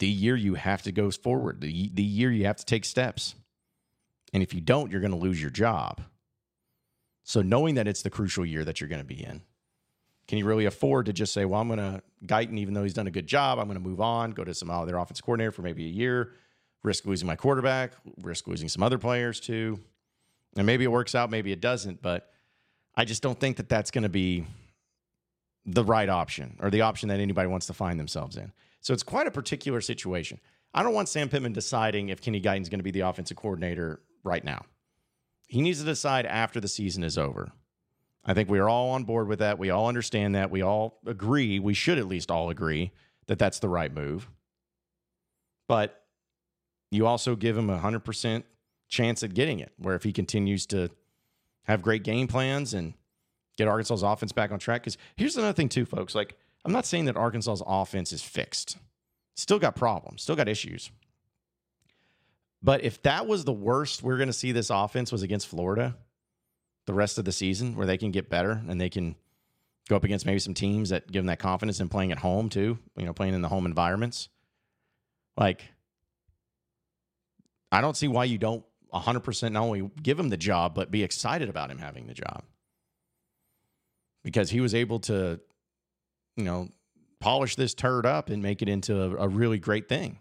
the 0.00 0.08
year 0.08 0.34
you 0.34 0.54
have 0.54 0.82
to 0.82 0.92
go 0.92 1.10
forward, 1.10 1.60
the, 1.60 1.90
the 1.92 2.02
year 2.02 2.32
you 2.32 2.46
have 2.46 2.56
to 2.56 2.64
take 2.64 2.84
steps. 2.84 3.36
And 4.32 4.42
if 4.42 4.52
you 4.52 4.60
don't, 4.60 4.90
you're 4.90 5.00
going 5.00 5.12
to 5.12 5.16
lose 5.18 5.40
your 5.40 5.50
job. 5.50 6.00
So 7.22 7.42
knowing 7.42 7.76
that 7.76 7.86
it's 7.86 8.02
the 8.02 8.10
crucial 8.10 8.44
year 8.44 8.64
that 8.64 8.80
you're 8.80 8.88
going 8.88 9.02
to 9.02 9.06
be 9.06 9.22
in, 9.22 9.42
can 10.26 10.38
you 10.38 10.46
really 10.46 10.64
afford 10.64 11.06
to 11.06 11.12
just 11.12 11.32
say, 11.32 11.44
well, 11.44 11.60
I'm 11.60 11.68
going 11.68 11.78
to 11.78 12.02
Guiton, 12.24 12.58
even 12.58 12.72
though 12.72 12.82
he's 12.82 12.94
done 12.94 13.06
a 13.06 13.10
good 13.10 13.26
job, 13.26 13.58
I'm 13.58 13.66
going 13.66 13.78
to 13.78 13.86
move 13.86 14.00
on, 14.00 14.30
go 14.30 14.42
to 14.42 14.54
some 14.54 14.70
other 14.70 14.96
offense 14.96 15.20
coordinator 15.20 15.52
for 15.52 15.62
maybe 15.62 15.84
a 15.84 15.90
year, 15.90 16.32
risk 16.82 17.04
losing 17.04 17.26
my 17.26 17.36
quarterback, 17.36 17.92
risk 18.22 18.48
losing 18.48 18.68
some 18.68 18.82
other 18.82 18.98
players 18.98 19.38
too. 19.38 19.80
And 20.56 20.66
maybe 20.66 20.84
it 20.84 20.92
works 20.92 21.14
out, 21.14 21.30
maybe 21.30 21.52
it 21.52 21.60
doesn't, 21.60 22.02
but 22.02 22.30
I 22.94 23.04
just 23.04 23.22
don't 23.22 23.38
think 23.38 23.56
that 23.58 23.68
that's 23.68 23.90
going 23.90 24.02
to 24.02 24.08
be 24.08 24.46
the 25.64 25.84
right 25.84 26.08
option 26.08 26.56
or 26.60 26.70
the 26.70 26.80
option 26.80 27.08
that 27.10 27.20
anybody 27.20 27.48
wants 27.48 27.66
to 27.66 27.72
find 27.72 28.00
themselves 28.00 28.36
in. 28.36 28.52
So 28.80 28.92
it's 28.92 29.02
quite 29.02 29.26
a 29.26 29.30
particular 29.30 29.80
situation. 29.80 30.40
I 30.72 30.82
don't 30.82 30.94
want 30.94 31.08
Sam 31.08 31.28
Pittman 31.28 31.52
deciding 31.52 32.08
if 32.08 32.20
Kenny 32.20 32.40
Guiton's 32.40 32.68
going 32.68 32.78
to 32.78 32.84
be 32.84 32.90
the 32.90 33.00
offensive 33.00 33.36
coordinator 33.36 34.00
right 34.24 34.42
now. 34.42 34.64
He 35.46 35.60
needs 35.60 35.80
to 35.80 35.84
decide 35.84 36.26
after 36.26 36.60
the 36.60 36.68
season 36.68 37.02
is 37.02 37.18
over. 37.18 37.52
I 38.24 38.34
think 38.34 38.48
we 38.48 38.58
are 38.58 38.68
all 38.68 38.90
on 38.90 39.04
board 39.04 39.28
with 39.28 39.38
that. 39.38 39.58
We 39.58 39.70
all 39.70 39.88
understand 39.88 40.34
that. 40.34 40.50
We 40.50 40.62
all 40.62 41.00
agree. 41.06 41.58
We 41.58 41.74
should 41.74 41.98
at 41.98 42.06
least 42.06 42.30
all 42.30 42.50
agree 42.50 42.92
that 43.26 43.38
that's 43.38 43.58
the 43.58 43.68
right 43.68 43.92
move. 43.92 44.28
But 45.66 46.04
you 46.90 47.06
also 47.06 47.36
give 47.36 47.56
him 47.56 47.70
a 47.70 47.78
100% 47.78 48.42
chance 48.90 49.22
at 49.22 49.32
getting 49.32 49.60
it, 49.60 49.72
where 49.78 49.94
if 49.94 50.02
he 50.02 50.12
continues 50.12 50.66
to 50.66 50.90
have 51.64 51.80
great 51.80 52.02
game 52.02 52.26
plans 52.28 52.74
and 52.74 52.92
get 53.56 53.68
Arkansas's 53.68 54.02
offense 54.02 54.32
back 54.32 54.50
on 54.50 54.58
track. 54.58 54.82
Because 54.82 54.98
here's 55.16 55.36
another 55.36 55.52
thing, 55.52 55.68
too, 55.68 55.86
folks. 55.86 56.14
Like, 56.14 56.36
I'm 56.64 56.72
not 56.72 56.84
saying 56.84 57.06
that 57.06 57.16
Arkansas's 57.16 57.62
offense 57.66 58.12
is 58.12 58.22
fixed, 58.22 58.76
still 59.36 59.58
got 59.58 59.76
problems, 59.76 60.22
still 60.22 60.36
got 60.36 60.48
issues. 60.48 60.90
But 62.62 62.84
if 62.84 63.00
that 63.02 63.26
was 63.26 63.44
the 63.44 63.52
worst 63.52 64.02
we're 64.02 64.18
going 64.18 64.28
to 64.28 64.34
see 64.34 64.52
this 64.52 64.68
offense 64.68 65.10
was 65.10 65.22
against 65.22 65.48
Florida 65.48 65.96
the 66.86 66.92
rest 66.92 67.18
of 67.18 67.24
the 67.24 67.32
season, 67.32 67.76
where 67.76 67.86
they 67.86 67.96
can 67.96 68.10
get 68.10 68.28
better 68.28 68.60
and 68.68 68.80
they 68.80 68.90
can 68.90 69.14
go 69.88 69.96
up 69.96 70.04
against 70.04 70.26
maybe 70.26 70.38
some 70.38 70.54
teams 70.54 70.90
that 70.90 71.10
give 71.10 71.20
them 71.20 71.26
that 71.26 71.38
confidence 71.38 71.80
in 71.80 71.88
playing 71.88 72.12
at 72.12 72.18
home 72.18 72.48
too, 72.48 72.78
you 72.96 73.06
know, 73.06 73.12
playing 73.12 73.34
in 73.34 73.42
the 73.42 73.48
home 73.48 73.64
environments. 73.64 74.28
Like, 75.36 75.64
I 77.72 77.80
don't 77.80 77.96
see 77.96 78.08
why 78.08 78.24
you 78.24 78.38
don't 78.38 78.64
100% 78.92 79.52
not 79.52 79.62
only 79.62 79.90
give 80.02 80.18
him 80.18 80.28
the 80.28 80.36
job, 80.36 80.74
but 80.74 80.90
be 80.90 81.02
excited 81.02 81.48
about 81.48 81.70
him 81.70 81.78
having 81.78 82.06
the 82.06 82.14
job. 82.14 82.42
Because 84.22 84.50
he 84.50 84.60
was 84.60 84.74
able 84.74 85.00
to, 85.00 85.40
you 86.36 86.44
know, 86.44 86.68
polish 87.20 87.56
this 87.56 87.74
turd 87.74 88.06
up 88.06 88.30
and 88.30 88.42
make 88.42 88.62
it 88.62 88.68
into 88.68 89.00
a, 89.00 89.24
a 89.24 89.28
really 89.28 89.58
great 89.58 89.88
thing. 89.88 90.18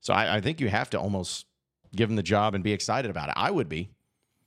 So 0.00 0.14
I, 0.14 0.36
I 0.36 0.40
think 0.40 0.60
you 0.60 0.68
have 0.68 0.90
to 0.90 1.00
almost 1.00 1.46
give 1.94 2.10
him 2.10 2.16
the 2.16 2.22
job 2.22 2.54
and 2.54 2.62
be 2.62 2.72
excited 2.72 3.10
about 3.10 3.28
it. 3.28 3.34
I 3.36 3.50
would 3.50 3.68
be. 3.68 3.90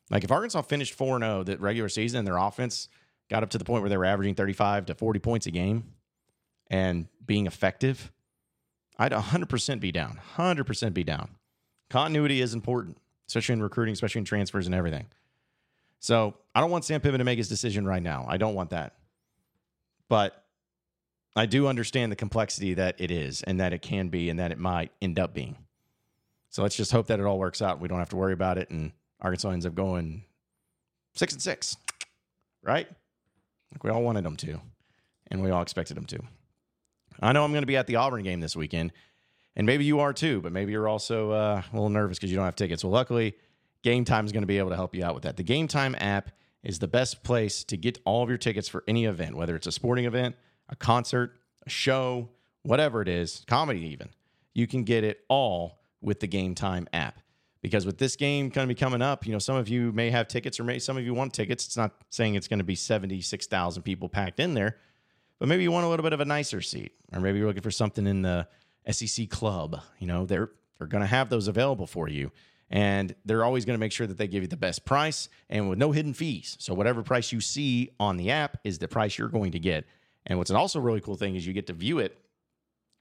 Like 0.10 0.24
if 0.24 0.32
Arkansas 0.32 0.64
finished 0.64 0.94
4 0.94 1.20
0 1.20 1.44
the 1.44 1.58
regular 1.58 1.90
season 1.90 2.20
and 2.20 2.28
their 2.28 2.38
offense 2.38 2.88
got 3.30 3.44
up 3.44 3.50
to 3.52 3.58
the 3.58 3.66
point 3.66 3.82
where 3.82 3.90
they 3.90 3.98
were 3.98 4.06
averaging 4.06 4.36
35 4.36 4.88
to 4.88 4.96
40 4.96 5.20
points 5.20 5.46
a 5.46 5.52
game 5.52 5.94
and 6.70 7.08
being 7.26 7.46
effective, 7.46 8.12
I'd 8.98 9.12
100% 9.12 9.80
be 9.80 9.92
down. 9.92 10.20
100% 10.36 10.94
be 10.94 11.04
down. 11.04 11.30
Continuity 11.90 12.42
is 12.42 12.54
important, 12.54 12.98
especially 13.28 13.54
in 13.54 13.64
recruiting, 13.64 13.94
especially 13.94 14.20
in 14.20 14.26
transfers 14.26 14.66
and 14.66 14.76
everything. 14.76 15.08
So 16.00 16.36
I 16.56 16.62
don't 16.62 16.72
want 16.72 16.86
Sam 16.86 17.02
Pittman 17.02 17.20
to 17.20 17.26
make 17.26 17.38
his 17.38 17.50
decision 17.50 17.86
right 17.86 18.02
now. 18.02 18.26
I 18.28 18.38
don't 18.38 18.56
want 18.56 18.70
that. 18.70 18.96
But 20.08 20.44
I 21.36 21.46
do 21.46 21.68
understand 21.68 22.12
the 22.12 22.16
complexity 22.16 22.74
that 22.76 22.96
it 23.00 23.12
is 23.12 23.44
and 23.44 23.60
that 23.60 23.74
it 23.74 23.82
can 23.82 24.10
be 24.10 24.30
and 24.30 24.40
that 24.40 24.52
it 24.52 24.58
might 24.58 24.92
end 25.02 25.20
up 25.20 25.34
being. 25.34 25.58
So 26.50 26.64
let's 26.64 26.76
just 26.76 26.92
hope 26.92 27.08
that 27.08 27.20
it 27.20 27.26
all 27.26 27.38
works 27.38 27.62
out. 27.62 27.80
We 27.80 27.88
don't 27.88 28.00
have 28.00 28.10
to 28.10 28.16
worry 28.16 28.34
about 28.34 28.58
it. 28.58 28.70
And 28.70 28.92
Arkansas 29.22 29.52
ends 29.52 29.66
up 29.66 29.76
going 29.76 30.24
six 31.14 31.34
and 31.34 31.42
six, 31.42 31.78
right? 32.64 32.88
Like 33.72 33.84
we 33.84 33.90
all 33.92 34.02
wanted 34.02 34.24
them 34.24 34.36
to, 34.38 34.60
and 35.30 35.44
we 35.44 35.52
all 35.52 35.62
expected 35.62 35.96
them 35.96 36.06
to. 36.06 36.20
I 37.22 37.34
know 37.34 37.44
I'm 37.44 37.52
going 37.52 37.62
to 37.62 37.68
be 37.68 37.78
at 37.78 37.86
the 37.86 37.98
Auburn 37.98 38.24
game 38.24 38.40
this 38.40 38.56
weekend, 38.56 38.94
and 39.60 39.66
maybe 39.66 39.84
you 39.84 40.00
are 40.00 40.14
too, 40.14 40.40
but 40.40 40.54
maybe 40.54 40.72
you're 40.72 40.88
also 40.88 41.32
uh, 41.32 41.62
a 41.70 41.76
little 41.76 41.90
nervous 41.90 42.18
because 42.18 42.32
you 42.32 42.38
don't 42.38 42.46
have 42.46 42.56
tickets. 42.56 42.82
Well, 42.82 42.94
luckily, 42.94 43.36
Game 43.84 44.06
Time 44.06 44.26
is 44.26 44.32
going 44.32 44.44
to 44.44 44.48
be 44.48 44.58
able 44.58 44.70
to 44.70 44.76
help 44.78 44.96
you 44.96 45.04
out 45.04 45.14
with 45.14 45.24
that. 45.24 45.36
The 45.36 45.44
Game 45.44 45.68
Time 45.68 45.98
app 46.00 46.32
is 46.64 46.80
the 46.80 46.88
best 46.88 47.26
place 47.26 47.66
to 47.66 47.76
get 47.76 48.00
all 48.06 48.24
of 48.24 48.30
your 48.30 48.38
tickets 48.38 48.70
for 48.70 48.86
any 48.88 49.04
event, 49.04 49.36
whether 49.36 49.58
it's 49.58 49.68
a 49.68 49.74
sporting 49.74 50.06
event, 50.06 50.38
a 50.70 50.78
concert, 50.78 51.36
a 51.66 51.70
show, 51.70 52.30
whatever 52.64 53.02
it 53.02 53.10
is, 53.10 53.44
comedy 53.50 53.82
even. 53.88 54.12
You 54.54 54.66
can 54.66 54.86
get 54.86 55.04
it 55.04 55.26
all 55.28 55.82
with 56.00 56.22
the 56.22 56.28
Game 56.28 56.56
Time 56.56 56.88
app. 56.94 57.20
Because 57.62 57.86
with 57.86 57.98
this 57.98 58.16
game 58.16 58.48
going 58.48 58.66
to 58.66 58.74
be 58.74 58.80
coming 58.80 59.02
up, 59.02 59.28
you 59.28 59.34
know, 59.34 59.40
some 59.40 59.58
of 59.58 59.68
you 59.68 59.92
may 59.92 60.10
have 60.10 60.30
tickets 60.30 60.58
or 60.62 60.64
maybe 60.64 60.80
some 60.80 60.96
of 60.96 61.04
you 61.04 61.14
want 61.14 61.34
tickets. 61.34 61.66
It's 61.66 61.76
not 61.76 61.92
saying 62.12 62.36
it's 62.36 62.48
going 62.48 62.60
to 62.60 62.64
be 62.64 62.76
76,000 62.76 63.84
people 63.84 64.08
packed 64.08 64.40
in 64.40 64.54
there, 64.54 64.78
but 65.38 65.50
maybe 65.50 65.64
you 65.64 65.72
want 65.74 65.86
a 65.86 65.90
little 65.90 66.04
bit 66.04 66.14
of 66.14 66.22
a 66.22 66.26
nicer 66.26 66.62
seat, 66.62 66.94
or 67.12 67.20
maybe 67.20 67.40
you're 67.40 67.48
looking 67.48 67.62
for 67.62 67.72
something 67.72 68.08
in 68.08 68.22
the 68.22 68.48
SEC 68.90 69.30
club. 69.30 69.82
You 70.00 70.08
know, 70.08 70.26
they're 70.26 70.52
they're 70.78 70.88
going 70.88 71.02
to 71.02 71.08
have 71.08 71.30
those 71.30 71.48
available 71.48 71.86
for 71.86 72.08
you. 72.08 72.32
And 72.72 73.16
they're 73.26 73.44
always 73.44 73.66
going 73.66 73.76
to 73.76 73.80
make 73.80 73.92
sure 73.92 74.08
that 74.08 74.18
they 74.18 74.28
give 74.28 74.44
you 74.44 74.48
the 74.48 74.58
best 74.58 74.86
price 74.86 75.28
and 75.50 75.70
with 75.70 75.80
no 75.80 75.92
hidden 75.92 76.14
fees. 76.14 76.56
So 76.60 76.74
whatever 76.74 77.02
price 77.02 77.32
you 77.32 77.42
see 77.42 77.92
on 78.00 78.18
the 78.18 78.30
app 78.30 78.58
is 78.64 78.78
the 78.78 78.88
price 78.88 79.18
you're 79.18 79.28
going 79.28 79.52
to 79.54 79.60
get. 79.60 79.86
And 80.26 80.38
what's 80.38 80.52
also 80.52 80.80
really 80.80 81.02
cool 81.02 81.16
thing 81.16 81.36
is 81.36 81.46
you 81.48 81.54
get 81.54 81.68
to 81.68 81.74
view 81.74 82.00
it 82.00 82.18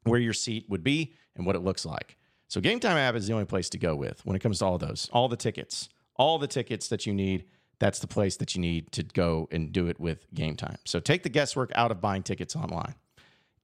where 0.04 0.20
your 0.20 0.32
seat 0.32 0.66
would 0.68 0.82
be 0.82 1.14
and 1.36 1.44
what 1.44 1.54
it 1.54 1.60
looks 1.60 1.84
like. 1.84 2.16
So 2.48 2.62
Game 2.62 2.80
Time 2.80 2.96
app 2.96 3.14
is 3.14 3.26
the 3.26 3.34
only 3.34 3.44
place 3.44 3.68
to 3.70 3.78
go 3.78 3.94
with 3.94 4.24
when 4.24 4.34
it 4.34 4.38
comes 4.38 4.60
to 4.60 4.64
all 4.64 4.78
those, 4.78 5.10
all 5.12 5.28
the 5.28 5.36
tickets, 5.36 5.90
all 6.16 6.38
the 6.38 6.46
tickets 6.46 6.88
that 6.88 7.04
you 7.04 7.12
need. 7.12 7.44
That's 7.78 7.98
the 8.00 8.08
place 8.08 8.36
that 8.38 8.54
you 8.54 8.60
need 8.60 8.90
to 8.92 9.02
go 9.02 9.48
and 9.52 9.70
do 9.70 9.86
it 9.86 10.00
with 10.00 10.26
Game 10.34 10.56
Time. 10.56 10.78
So 10.84 10.98
take 10.98 11.22
the 11.22 11.28
guesswork 11.28 11.70
out 11.74 11.90
of 11.90 12.00
buying 12.00 12.22
tickets 12.22 12.56
online. 12.56 12.94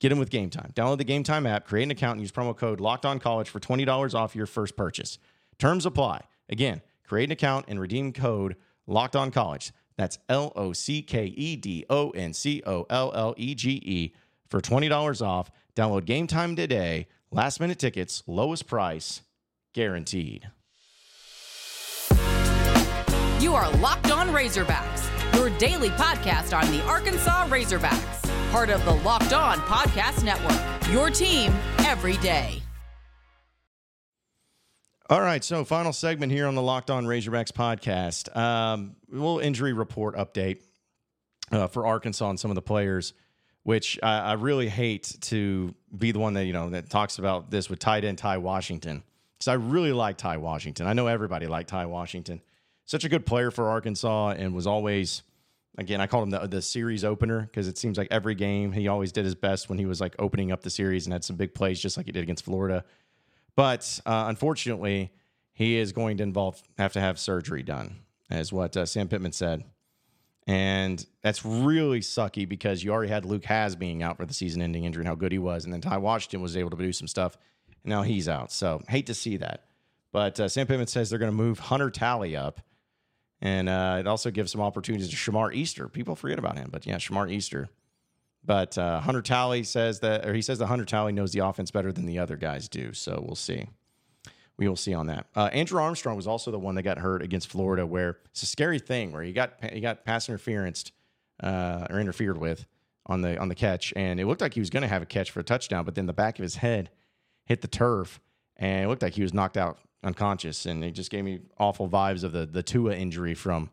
Get 0.05 0.11
them 0.11 0.19
with 0.19 0.29
Game 0.29 0.51
Time. 0.51 0.71
Download 0.75 0.99
the 0.99 1.05
Game 1.05 1.23
Time 1.23 1.47
app, 1.47 1.65
create 1.65 1.85
an 1.85 1.91
account, 1.91 2.17
and 2.17 2.21
use 2.21 2.31
promo 2.31 2.55
code 2.55 2.79
Locked 2.79 3.07
On 3.07 3.19
College 3.19 3.49
for 3.49 3.59
twenty 3.59 3.87
dollars 3.87 4.15
off 4.15 4.37
your 4.37 4.45
first 4.45 4.77
purchase. 4.77 5.19
Terms 5.59 5.87
apply. 5.87 6.25
Again, 6.51 6.83
create 7.07 7.25
an 7.25 7.33
account 7.33 7.65
and 7.69 7.81
redeem 7.81 8.13
code 8.13 8.57
Locked 8.87 9.17
On 9.17 9.31
College. 9.31 9.73
That's 9.97 10.19
L 10.29 10.53
O 10.57 10.75
C 10.75 11.01
K 11.01 11.25
E 11.25 11.57
D 11.57 11.87
O 11.89 12.11
N 12.11 12.35
C 12.35 12.63
O 12.67 12.85
L 12.91 13.13
L 13.15 13.35
E 13.39 13.55
G 13.55 13.81
E 13.83 14.13
for 14.47 14.61
twenty 14.61 14.91
dollars 14.91 15.23
off. 15.23 15.51
Download 15.75 16.05
Game 16.05 16.27
Time 16.27 16.55
today. 16.55 17.07
Last 17.31 17.59
minute 17.59 17.79
tickets, 17.79 18.23
lowest 18.27 18.67
price, 18.67 19.23
guaranteed. 19.73 20.51
You 23.41 23.55
are 23.55 23.71
Locked 23.79 24.11
On 24.11 24.29
Razorbacks, 24.29 25.35
your 25.35 25.49
daily 25.59 25.89
podcast 25.89 26.55
on 26.55 26.71
the 26.71 26.83
Arkansas 26.85 27.47
Razorbacks, 27.49 28.24
part 28.55 28.71
of 28.71 28.85
the 28.85 28.95
Locked 29.03 29.33
On 29.33 29.59
Podcast 29.63 30.23
Network. 30.23 30.93
Your 30.93 31.11
team 31.11 31.53
every 31.81 32.17
day. 32.19 32.63
All 35.11 35.21
right, 35.21 35.43
so 35.43 35.65
final 35.65 35.93
segment 35.93 36.31
here 36.31 36.47
on 36.47 36.55
the 36.55 36.63
Locked 36.63 36.89
On 36.89 37.05
Razorbacks 37.05 37.51
podcast. 37.51 38.35
Um, 38.37 38.95
a 39.11 39.17
little 39.17 39.41
injury 39.41 39.73
report 39.73 40.15
update 40.15 40.61
uh, 41.51 41.67
for 41.67 41.85
Arkansas 41.85 42.31
and 42.31 42.39
some 42.39 42.53
of 42.53 42.55
the 42.55 42.63
players, 42.63 43.13
which 43.65 43.99
I, 44.05 44.19
I 44.21 44.33
really 44.35 44.69
hate 44.69 45.17
to 45.23 45.75
be 45.99 46.13
the 46.13 46.21
one 46.21 46.35
that 46.35 46.45
you 46.45 46.53
know 46.53 46.71
that 46.71 46.89
talks 46.89 47.19
about 47.19 47.51
this 47.51 47.69
with 47.69 47.81
tight 47.81 48.05
end 48.05 48.19
Ty 48.19 48.39
Washington 48.39 49.03
because 49.37 49.49
I 49.49 49.55
really 49.55 49.93
like 49.93 50.17
Ty 50.17 50.37
Washington. 50.37 50.87
I 50.87 50.93
know 50.93 51.09
everybody 51.09 51.49
liked 51.49 51.71
Ty 51.71 51.87
Washington. 51.87 52.41
Such 52.85 53.03
a 53.03 53.09
good 53.09 53.27
player 53.27 53.51
for 53.51 53.71
Arkansas 53.71 54.35
and 54.39 54.55
was 54.55 54.69
always, 54.69 55.25
again, 55.79 56.01
I 56.01 56.07
called 56.07 56.25
him 56.25 56.31
the, 56.31 56.47
the 56.47 56.63
series 56.63 57.05
opener 57.05 57.43
because 57.43 57.69
it 57.69 57.79
seems 57.79 57.99
like 57.99 58.09
every 58.11 58.35
game 58.35 58.73
he 58.73 58.89
always 58.89 59.13
did 59.13 59.25
his 59.25 59.35
best 59.35 59.69
when 59.69 59.79
he 59.79 59.87
was 59.87 60.01
like 60.01 60.15
opening 60.19 60.53
up 60.53 60.63
the 60.63 60.71
series 60.71 61.07
and 61.07 61.13
had 61.13 61.25
some 61.25 61.37
big 61.37 61.55
plays 61.55 61.81
just 61.81 61.97
like 61.97 62.07
he 62.07 62.13
did 62.13 62.23
against 62.23 62.45
Florida. 62.45 62.85
But 63.57 64.01
uh, 64.07 64.27
unfortunately, 64.29 65.13
he 65.53 65.77
is 65.77 65.93
going 65.93 66.17
to 66.19 66.23
involve 66.23 66.63
have 66.79 66.93
to 66.95 67.01
have 67.01 67.19
surgery 67.19 67.63
done, 67.63 67.97
as 68.31 68.53
what 68.53 68.77
uh, 68.77 68.87
Sam 68.87 69.09
Pittman 69.09 69.33
said. 69.33 69.65
And 70.47 71.05
that's 71.23 71.45
really 71.45 72.01
sucky 72.01 72.47
because 72.47 72.85
you 72.85 72.93
already 72.93 73.11
had 73.11 73.25
Luke 73.25 73.45
Hasz 73.45 73.75
being 73.75 74.03
out 74.03 74.19
for 74.19 74.27
the 74.27 74.35
season 74.35 74.61
ending 74.61 74.85
injury 74.85 75.01
and 75.01 75.09
how 75.09 75.15
good 75.15 75.33
he 75.33 75.39
was. 75.39 75.65
And 75.65 75.73
then 75.73 75.81
Ty 75.81 75.99
Washington 75.99 76.43
was 76.43 76.57
able 76.57 76.71
to 76.71 76.77
do 76.77 76.93
some 76.93 77.09
stuff. 77.09 77.39
And 77.83 77.91
now 77.91 78.03
he's 78.03 78.29
out. 78.29 78.53
So 78.53 78.83
hate 78.89 79.07
to 79.07 79.15
see 79.15 79.39
that. 79.39 79.65
But 80.13 80.39
uh, 80.39 80.49
Sam 80.49 80.67
Pittman 80.67 80.87
says 80.87 81.09
they're 81.09 81.19
going 81.19 81.33
to 81.33 81.37
move 81.37 81.59
Hunter 81.59 81.91
Talley 81.91 82.37
up. 82.37 82.61
And 83.41 83.69
uh, 83.69 83.97
it 84.01 84.07
also 84.07 84.31
gives 84.31 84.53
some 84.53 84.61
opportunities 84.61 85.11
to 85.11 85.17
Shamar 85.17 85.55
Easter. 85.55 85.89
People 85.89 86.17
forget 86.17 86.39
about 86.39 86.57
him. 86.57 86.71
But 86.73 86.87
yeah, 86.87 86.97
Shamar 86.97 87.31
Easter. 87.31 87.69
But 88.45 88.77
uh, 88.77 89.01
Hunter 89.01 89.23
Talley 89.23 89.65
says 89.65 90.01
that, 90.01 90.27
or 90.27 90.35
he 90.35 90.43
says 90.43 90.59
that 90.59 90.67
Hunter 90.67 90.85
Talley 90.85 91.13
knows 91.13 91.33
the 91.33 91.41
offense 91.41 91.71
better 91.71 91.93
than 91.93 92.07
the 92.07 92.19
other 92.19 92.37
guys 92.37 92.69
do. 92.69 92.93
So 92.93 93.23
we'll 93.25 93.37
see. 93.37 93.69
We 94.57 94.69
will 94.69 94.77
see 94.77 94.95
on 94.95 95.07
that. 95.09 95.27
Uh, 95.35 95.51
Andrew 95.53 95.81
Armstrong 95.81 96.17
was 96.17 96.27
also 96.27 96.51
the 96.51 96.59
one 96.59 96.75
that 96.77 96.83
got 96.83 96.99
hurt 96.99 97.23
against 97.23 97.49
Florida, 97.49 97.87
where 97.87 98.19
it's 98.27 98.43
a 98.43 98.47
scary 98.47 98.79
thing 98.79 99.13
where 99.13 99.23
he 99.23 99.33
got 99.33 99.55
he 99.73 99.81
got 99.81 100.05
pass 100.05 100.29
interference 100.29 100.93
uh, 101.43 101.89
or 101.91 101.99
interfered 101.99 102.39
with 102.39 102.67
on 103.07 103.21
the 103.23 103.37
on 103.39 103.49
the 103.49 103.55
catch, 103.55 103.93
and 103.97 104.21
it 104.21 104.27
looked 104.27 104.41
like 104.41 104.55
he 104.55 104.61
was 104.61 104.71
going 104.71 104.83
to 104.83 104.89
have 104.89 105.03
a 105.03 105.07
catch 105.07 105.33
for 105.33 105.41
a 105.41 105.45
touchdown, 105.45 105.85
but 105.85 105.97
then 105.97 106.07
the 106.07 106.13
back 106.13 106.39
of 106.39 106.43
his 106.45 106.57
head 106.57 106.91
hit 107.47 107.63
the 107.63 107.69
turf, 107.69 108.21
and 108.57 108.85
it 108.85 108.89
looked 108.89 109.03
like 109.03 109.15
he 109.15 109.23
was 109.23 109.35
knocked 109.35 109.57
out 109.57 109.79
unconscious, 110.05 110.67
and 110.67 110.85
it 110.85 110.93
just 110.93 111.11
gave 111.11 111.25
me 111.25 111.41
awful 111.59 111.89
vibes 111.89 112.23
of 112.23 112.33
the 112.33 112.47
the 112.47 112.63
Tua 112.63 112.95
injury 112.95 113.35
from 113.35 113.71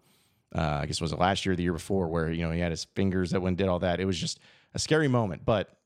uh, 0.55 0.79
I 0.81 0.85
guess 0.85 0.99
was 0.99 1.11
it 1.11 1.19
last 1.19 1.45
year, 1.45 1.53
or 1.53 1.55
the 1.55 1.63
year 1.63 1.73
before, 1.73 2.07
where 2.07 2.31
you 2.31 2.43
know 2.43 2.51
he 2.51 2.59
had 2.59 2.71
his 2.71 2.85
fingers 2.95 3.31
that 3.31 3.41
went 3.41 3.57
did 3.57 3.67
all 3.67 3.79
that. 3.79 3.99
It 3.99 4.05
was 4.05 4.19
just 4.19 4.39
a 4.73 4.79
scary 4.79 5.07
moment, 5.07 5.45
but 5.45 5.77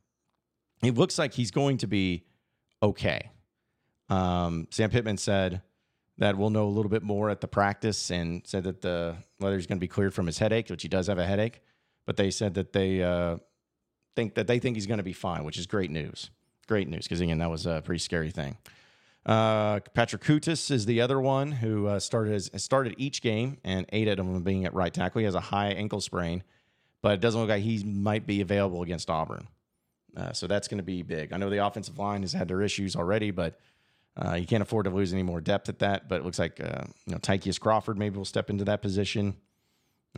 it 0.83 0.95
looks 0.95 1.17
like 1.17 1.33
he's 1.33 1.51
going 1.51 1.77
to 1.77 1.87
be 1.87 2.25
okay. 2.81 3.31
Um, 4.09 4.67
Sam 4.71 4.89
Pittman 4.89 5.17
said 5.17 5.61
that 6.17 6.37
we'll 6.37 6.49
know 6.49 6.65
a 6.65 6.69
little 6.69 6.89
bit 6.89 7.03
more 7.03 7.29
at 7.29 7.41
the 7.41 7.47
practice 7.47 8.09
and 8.11 8.41
said 8.45 8.63
that 8.63 8.81
the 8.81 9.15
whether 9.39 9.55
he's 9.55 9.67
going 9.67 9.77
to 9.77 9.81
be 9.81 9.87
cleared 9.87 10.13
from 10.13 10.25
his 10.25 10.37
headache, 10.37 10.69
which 10.69 10.81
he 10.81 10.87
does 10.87 11.07
have 11.07 11.17
a 11.17 11.25
headache, 11.25 11.61
but 12.05 12.17
they 12.17 12.31
said 12.31 12.53
that 12.55 12.73
they 12.73 13.03
uh, 13.03 13.37
think 14.15 14.35
that 14.35 14.47
they 14.47 14.59
think 14.59 14.77
he's 14.77 14.87
going 14.87 14.99
to 14.99 15.03
be 15.03 15.13
fine, 15.13 15.43
which 15.43 15.57
is 15.57 15.67
great 15.67 15.91
news. 15.91 16.29
Great 16.67 16.87
news 16.87 17.03
because 17.03 17.21
again, 17.21 17.37
that 17.37 17.49
was 17.49 17.67
a 17.67 17.83
pretty 17.85 17.99
scary 17.99 18.31
thing. 18.31 18.57
Uh, 19.25 19.79
Patrick 19.93 20.21
Kutas 20.21 20.69
is 20.69 20.85
the 20.85 21.01
other 21.01 21.19
one 21.19 21.51
who 21.51 21.87
uh, 21.87 21.99
started 21.99 22.59
started 22.61 22.93
each 22.97 23.21
game 23.21 23.57
and 23.63 23.85
eight 23.91 24.07
of 24.07 24.17
them 24.17 24.43
being 24.43 24.65
at 24.65 24.73
right 24.73 24.93
tackle. 24.93 25.19
He 25.19 25.25
has 25.25 25.33
a 25.33 25.39
high 25.39 25.69
ankle 25.69 25.99
sprain, 25.99 26.43
but 27.01 27.13
it 27.13 27.21
doesn't 27.21 27.39
look 27.39 27.49
like 27.49 27.63
he 27.63 27.83
might 27.83 28.27
be 28.27 28.41
available 28.41 28.83
against 28.83 29.09
Auburn. 29.09 29.47
Uh, 30.15 30.31
so 30.31 30.47
that's 30.47 30.67
going 30.67 30.77
to 30.77 30.83
be 30.83 31.01
big. 31.01 31.33
I 31.33 31.37
know 31.37 31.49
the 31.49 31.65
offensive 31.65 31.97
line 31.97 32.21
has 32.21 32.33
had 32.33 32.47
their 32.47 32.61
issues 32.61 32.95
already, 32.95 33.31
but 33.31 33.59
uh, 34.15 34.35
you 34.35 34.45
can't 34.45 34.61
afford 34.61 34.85
to 34.85 34.91
lose 34.91 35.11
any 35.11 35.23
more 35.23 35.41
depth 35.41 35.69
at 35.69 35.79
that. 35.79 36.07
But 36.07 36.21
it 36.21 36.23
looks 36.25 36.39
like 36.39 36.61
uh, 36.61 36.83
you 37.07 37.13
know 37.13 37.17
Ty'Kieast 37.17 37.59
Crawford 37.59 37.97
maybe 37.97 38.17
will 38.17 38.25
step 38.25 38.51
into 38.51 38.63
that 38.65 38.83
position. 38.83 39.35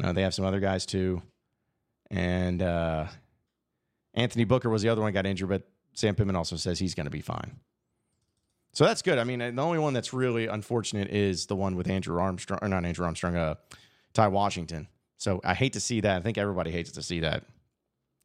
Uh, 0.03 0.11
they 0.11 0.21
have 0.21 0.33
some 0.33 0.45
other 0.45 0.59
guys 0.59 0.85
too, 0.85 1.21
and 2.11 2.61
uh, 2.61 3.07
Anthony 4.13 4.43
Booker 4.43 4.69
was 4.69 4.81
the 4.81 4.89
other 4.89 5.01
one 5.01 5.13
got 5.13 5.25
injured, 5.25 5.49
but 5.49 5.63
Sam 5.93 6.13
Pittman 6.13 6.35
also 6.35 6.57
says 6.57 6.77
he's 6.77 6.93
going 6.93 7.05
to 7.05 7.11
be 7.11 7.21
fine. 7.21 7.59
So 8.77 8.85
that's 8.85 9.01
good. 9.01 9.17
I 9.17 9.23
mean, 9.23 9.39
the 9.39 9.59
only 9.63 9.79
one 9.79 9.93
that's 9.93 10.13
really 10.13 10.45
unfortunate 10.45 11.09
is 11.09 11.47
the 11.47 11.55
one 11.55 11.75
with 11.75 11.89
Andrew 11.89 12.21
Armstrong, 12.21 12.59
or 12.61 12.67
not 12.67 12.85
Andrew 12.85 13.07
Armstrong, 13.07 13.35
uh, 13.35 13.55
Ty 14.13 14.27
Washington. 14.27 14.87
So 15.17 15.41
I 15.43 15.55
hate 15.55 15.73
to 15.73 15.79
see 15.79 16.01
that. 16.01 16.17
I 16.17 16.21
think 16.21 16.37
everybody 16.37 16.69
hates 16.69 16.91
to 16.91 17.01
see 17.01 17.21
that. 17.21 17.45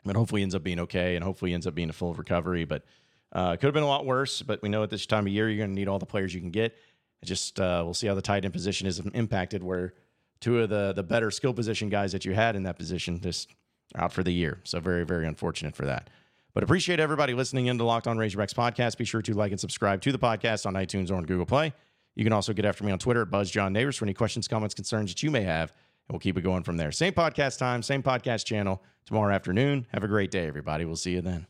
But 0.04 0.14
hopefully 0.14 0.42
ends 0.42 0.54
up 0.54 0.62
being 0.62 0.80
okay, 0.80 1.16
and 1.16 1.24
hopefully 1.24 1.54
ends 1.54 1.66
up 1.66 1.74
being 1.74 1.88
a 1.88 1.94
full 1.94 2.12
recovery. 2.12 2.66
But 2.66 2.84
uh, 3.32 3.52
could 3.52 3.64
have 3.64 3.72
been 3.72 3.82
a 3.82 3.88
lot 3.88 4.04
worse. 4.04 4.42
But 4.42 4.60
we 4.60 4.68
know 4.68 4.82
at 4.82 4.90
this 4.90 5.06
time 5.06 5.26
of 5.26 5.32
year 5.32 5.48
you're 5.48 5.56
going 5.56 5.70
to 5.70 5.74
need 5.74 5.88
all 5.88 5.98
the 5.98 6.04
players 6.04 6.34
you 6.34 6.40
can 6.42 6.50
get. 6.50 6.76
Just 7.24 7.58
uh, 7.58 7.80
we'll 7.82 7.94
see 7.94 8.08
how 8.08 8.14
the 8.14 8.20
tight 8.20 8.44
end 8.44 8.52
position 8.52 8.86
is 8.86 9.00
impacted. 9.14 9.62
Where 9.62 9.94
two 10.40 10.60
of 10.60 10.68
the 10.68 10.92
the 10.92 11.02
better 11.02 11.30
skill 11.30 11.54
position 11.54 11.88
guys 11.88 12.12
that 12.12 12.26
you 12.26 12.34
had 12.34 12.56
in 12.56 12.64
that 12.64 12.76
position 12.76 13.22
just 13.22 13.48
out 13.94 14.12
for 14.12 14.22
the 14.22 14.32
year. 14.34 14.60
So 14.64 14.80
very 14.80 15.06
very 15.06 15.26
unfortunate 15.26 15.74
for 15.74 15.86
that. 15.86 16.10
But 16.54 16.62
appreciate 16.62 17.00
everybody 17.00 17.32
listening 17.32 17.66
in 17.66 17.78
to 17.78 17.84
Locked 17.84 18.06
On 18.06 18.16
Razorbacks 18.18 18.54
podcast. 18.54 18.98
Be 18.98 19.04
sure 19.04 19.22
to 19.22 19.34
like 19.34 19.52
and 19.52 19.60
subscribe 19.60 20.02
to 20.02 20.12
the 20.12 20.18
podcast 20.18 20.66
on 20.66 20.74
iTunes 20.74 21.10
or 21.10 21.14
on 21.14 21.24
Google 21.24 21.46
Play. 21.46 21.72
You 22.14 22.24
can 22.24 22.32
also 22.32 22.52
get 22.52 22.64
after 22.64 22.84
me 22.84 22.92
on 22.92 22.98
Twitter 22.98 23.22
at 23.22 23.30
BuzzJohnNabors 23.30 23.96
for 23.96 24.04
any 24.04 24.12
questions, 24.12 24.46
comments, 24.46 24.74
concerns 24.74 25.10
that 25.10 25.22
you 25.22 25.30
may 25.30 25.42
have, 25.42 25.70
and 25.70 26.14
we'll 26.14 26.20
keep 26.20 26.36
it 26.36 26.42
going 26.42 26.62
from 26.62 26.76
there. 26.76 26.92
Same 26.92 27.14
podcast 27.14 27.58
time, 27.58 27.82
same 27.82 28.02
podcast 28.02 28.44
channel 28.44 28.82
tomorrow 29.06 29.34
afternoon. 29.34 29.86
Have 29.92 30.04
a 30.04 30.08
great 30.08 30.30
day, 30.30 30.46
everybody. 30.46 30.84
We'll 30.84 30.96
see 30.96 31.12
you 31.12 31.22
then. 31.22 31.46